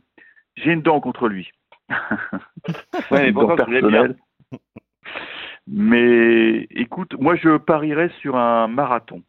j'ai 0.55 0.73
une 0.73 0.81
dent 0.81 0.99
contre 0.99 1.27
lui. 1.29 1.51
Ouais, 1.89 1.97
mais 3.12 3.31
pourtant, 3.47 3.65
bien. 3.91 4.15
Mais 5.71 6.67
écoute, 6.71 7.13
moi 7.19 7.36
je 7.36 7.58
parierais 7.58 8.10
sur 8.21 8.36
un 8.38 8.67
marathon. 8.67 9.21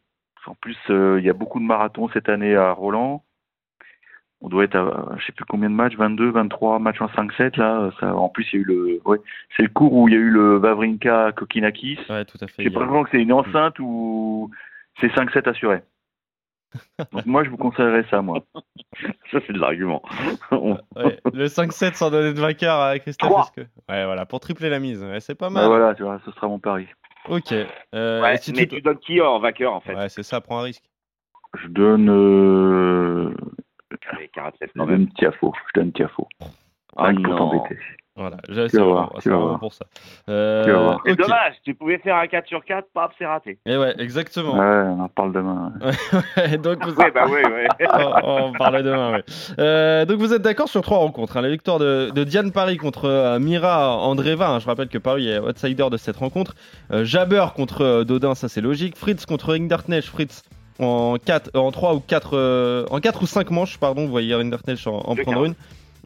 En 0.47 0.55
plus, 0.55 0.77
euh, 0.89 1.19
il 1.19 1.25
y 1.25 1.29
a 1.29 1.33
beaucoup 1.33 1.59
de 1.59 1.65
marathons 1.65 2.09
cette 2.09 2.27
année 2.27 2.55
à 2.55 2.71
Roland. 2.71 3.23
On 4.43 4.49
doit 4.49 4.63
être 4.63 4.75
à, 4.75 5.15
je 5.19 5.25
sais 5.25 5.33
plus 5.33 5.45
combien 5.45 5.69
de 5.69 5.75
matchs, 5.75 5.95
22, 5.95 6.31
23 6.31 6.79
matchs 6.79 6.99
en 6.99 7.05
5-7 7.07 7.59
là. 7.59 7.91
Ça, 7.99 8.15
en 8.15 8.27
plus, 8.27 8.47
il 8.51 8.55
y 8.55 8.57
a 8.57 8.61
eu 8.61 8.65
le, 8.65 9.01
ouais, 9.05 9.19
c'est 9.55 9.61
le 9.61 9.69
cours 9.69 9.93
où 9.93 10.07
il 10.07 10.15
y 10.15 10.17
a 10.17 10.19
eu 10.19 10.31
le 10.31 10.57
Vavrinka 10.57 11.31
Kokinakis. 11.33 11.99
Ouais, 12.09 12.25
tout 12.25 12.39
à 12.41 12.47
fait. 12.47 12.63
J'ai 12.63 12.71
pas 12.71 12.87
que 12.87 13.09
c'est 13.11 13.21
une 13.21 13.33
enceinte 13.33 13.77
ou 13.79 14.49
c'est 14.99 15.13
5-7 15.13 15.47
assuré. 15.47 15.81
Donc 17.11 17.25
moi, 17.25 17.43
je 17.43 17.49
vous 17.49 17.57
conseillerais 17.57 18.05
ça, 18.09 18.21
moi. 18.21 18.43
Ça, 19.31 19.39
c'est 19.47 19.53
de 19.53 19.59
l'argument. 19.59 20.01
Ouais, 20.51 21.19
le 21.33 21.45
5-7 21.47 21.93
sans 21.95 22.11
donner 22.11 22.33
de 22.33 22.39
vainqueur 22.39 22.79
à 22.79 22.99
Christophe. 22.99 23.51
Que- 23.55 23.61
Ouais, 23.89 24.05
voilà, 24.05 24.25
pour 24.25 24.39
tripler 24.41 24.69
la 24.69 24.79
mise. 24.79 25.01
Ouais, 25.03 25.19
c'est 25.21 25.35
pas 25.35 25.47
Bah 25.49 25.61
mal. 25.61 25.67
voilà, 25.67 25.95
tu 25.95 26.03
vois, 26.03 26.19
ce 26.25 26.31
sera 26.31 26.47
mon 26.47 26.59
pari. 26.59 26.87
Ok. 27.29 27.53
Euh, 27.95 28.21
Ouais, 28.21 28.37
si 28.37 28.51
mais 28.51 28.67
tu- 28.67 28.75
tu 28.75 28.81
donnes 28.81 28.97
qui 28.99 29.21
en 29.21 29.39
vainqueur, 29.39 29.73
en 29.73 29.79
fait 29.79 29.95
Ouais, 29.95 30.09
c'est 30.09 30.23
ça, 30.23 30.41
prends 30.41 30.59
un 30.59 30.63
risque. 30.63 30.83
Je 31.57 31.67
donne, 31.67 32.09
euh, 32.09 33.33
Allez, 34.11 34.27
Karatsev, 34.29 34.67
je 34.73 34.79
quand 34.79 34.85
même. 34.85 35.09
Tiafo. 35.13 35.53
Je 35.73 35.79
donne 35.79 35.91
Tiafo. 35.93 36.27
Ah 36.97 37.03
Rien 37.07 37.15
que 37.15 37.21
pour 37.21 37.31
non. 37.31 37.37
t'embêter. 37.37 37.77
Voilà, 38.17 38.37
j'ai- 38.49 38.67
vraiment, 38.67 39.09
voir, 39.25 39.39
voir. 39.47 39.59
pour 39.59 39.73
ça. 39.73 39.85
Euh, 40.27 40.65
Tu 40.65 40.71
vas 40.71 40.79
voir. 40.79 40.99
C'est 41.05 41.11
ok. 41.13 41.17
dommage, 41.19 41.53
tu 41.63 41.73
pouvais 41.73 41.97
faire 41.99 42.17
un 42.17 42.27
4 42.27 42.45
sur 42.45 42.63
4, 42.65 42.85
paf, 42.93 43.11
c'est 43.17 43.25
raté. 43.25 43.57
Et 43.65 43.77
ouais, 43.77 43.95
exactement. 43.99 44.53
Ouais, 44.53 44.59
on 44.85 44.99
en 44.99 45.03
reparle 45.03 45.31
demain. 45.31 45.71
donc 46.61 46.83
vous, 46.85 46.93
Ouais, 46.95 47.09
bah 47.11 47.25
ouais, 47.27 47.41
ouais. 47.47 47.67
on, 48.23 48.47
on 48.47 48.51
parle 48.53 48.83
demain, 48.83 49.13
ouais. 49.13 49.23
Euh, 49.59 50.03
donc 50.05 50.17
vous 50.19 50.33
êtes 50.33 50.41
d'accord 50.41 50.67
sur 50.67 50.81
trois 50.81 50.97
rencontres. 50.97 51.37
hein. 51.37 51.41
La 51.41 51.49
victoire 51.49 51.79
de, 51.79 52.09
de 52.13 52.23
Diane 52.25 52.51
Paris 52.51 52.75
contre 52.77 53.05
euh, 53.05 53.39
Mira 53.39 53.95
Andreva. 53.97 54.49
hein. 54.49 54.59
Je 54.59 54.65
rappelle 54.67 54.89
que 54.89 54.97
Paris 54.97 55.29
est 55.29 55.39
outsider 55.39 55.89
de 55.89 55.97
cette 55.97 56.17
rencontre. 56.17 56.53
Euh, 56.91 57.05
Jabber 57.05 57.45
contre 57.55 57.81
euh, 57.81 58.03
Dodin, 58.03 58.35
ça 58.35 58.49
c'est 58.49 58.61
logique. 58.61 58.97
Fritz 58.97 59.25
contre 59.25 59.53
Rinderknecht. 59.53 60.07
Fritz 60.09 60.43
en 60.79 61.15
4, 61.23 61.51
en 61.55 61.71
3 61.71 61.93
ou 61.93 61.99
4, 62.01 62.87
en 62.91 62.99
4 62.99 63.21
ou 63.23 63.25
5 63.25 63.49
manches, 63.51 63.77
pardon. 63.79 64.03
Vous 64.05 64.11
voyez 64.11 64.35
Rinderknecht 64.35 64.85
en, 64.87 64.97
en 64.97 65.15
prendre 65.15 65.45
une. 65.45 65.53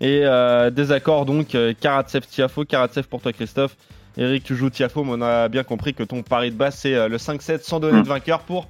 Et 0.01 0.21
euh, 0.23 0.69
désaccord 0.69 1.25
donc 1.25 1.55
euh, 1.55 1.73
Karatsev 1.79 2.25
Tiafo. 2.29 2.65
Karatsev 2.65 3.07
pour 3.07 3.21
toi 3.21 3.33
Christophe. 3.33 3.75
Eric, 4.17 4.43
tu 4.43 4.55
joues 4.55 4.69
Tiafo, 4.69 5.03
mais 5.03 5.11
on 5.13 5.21
a 5.21 5.49
bien 5.49 5.63
compris 5.63 5.93
que 5.93 6.03
ton 6.03 6.21
pari 6.23 6.51
de 6.51 6.55
base 6.55 6.75
c'est 6.75 6.95
euh, 6.95 7.07
le 7.07 7.17
5-7 7.17 7.63
sans 7.63 7.79
donner 7.79 8.01
de 8.01 8.07
vainqueur 8.07 8.39
pour 8.41 8.67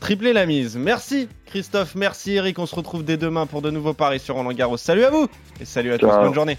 tripler 0.00 0.32
la 0.32 0.46
mise. 0.46 0.76
Merci 0.76 1.28
Christophe, 1.46 1.94
merci 1.94 2.34
Eric. 2.34 2.58
On 2.58 2.66
se 2.66 2.74
retrouve 2.74 3.04
dès 3.04 3.16
demain 3.16 3.46
pour 3.46 3.62
de 3.62 3.70
nouveaux 3.70 3.94
paris 3.94 4.20
sur 4.20 4.34
Roland 4.34 4.52
Garros. 4.52 4.76
Salut 4.76 5.04
à 5.04 5.10
vous 5.10 5.28
et 5.60 5.64
salut 5.64 5.92
à 5.92 5.98
tous. 5.98 6.06
Bonne 6.06 6.34
journée. 6.34 6.58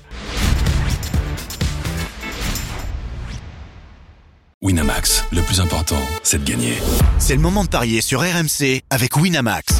Winamax, 4.61 5.25
le 5.31 5.41
plus 5.41 5.61
important, 5.61 5.99
c'est 6.23 6.43
de 6.43 6.49
gagner. 6.49 6.73
C'est 7.19 7.35
le 7.35 7.41
moment 7.41 7.63
de 7.63 7.69
parier 7.69 8.01
sur 8.01 8.21
RMC 8.21 8.81
avec 8.89 9.15
Winamax. 9.15 9.79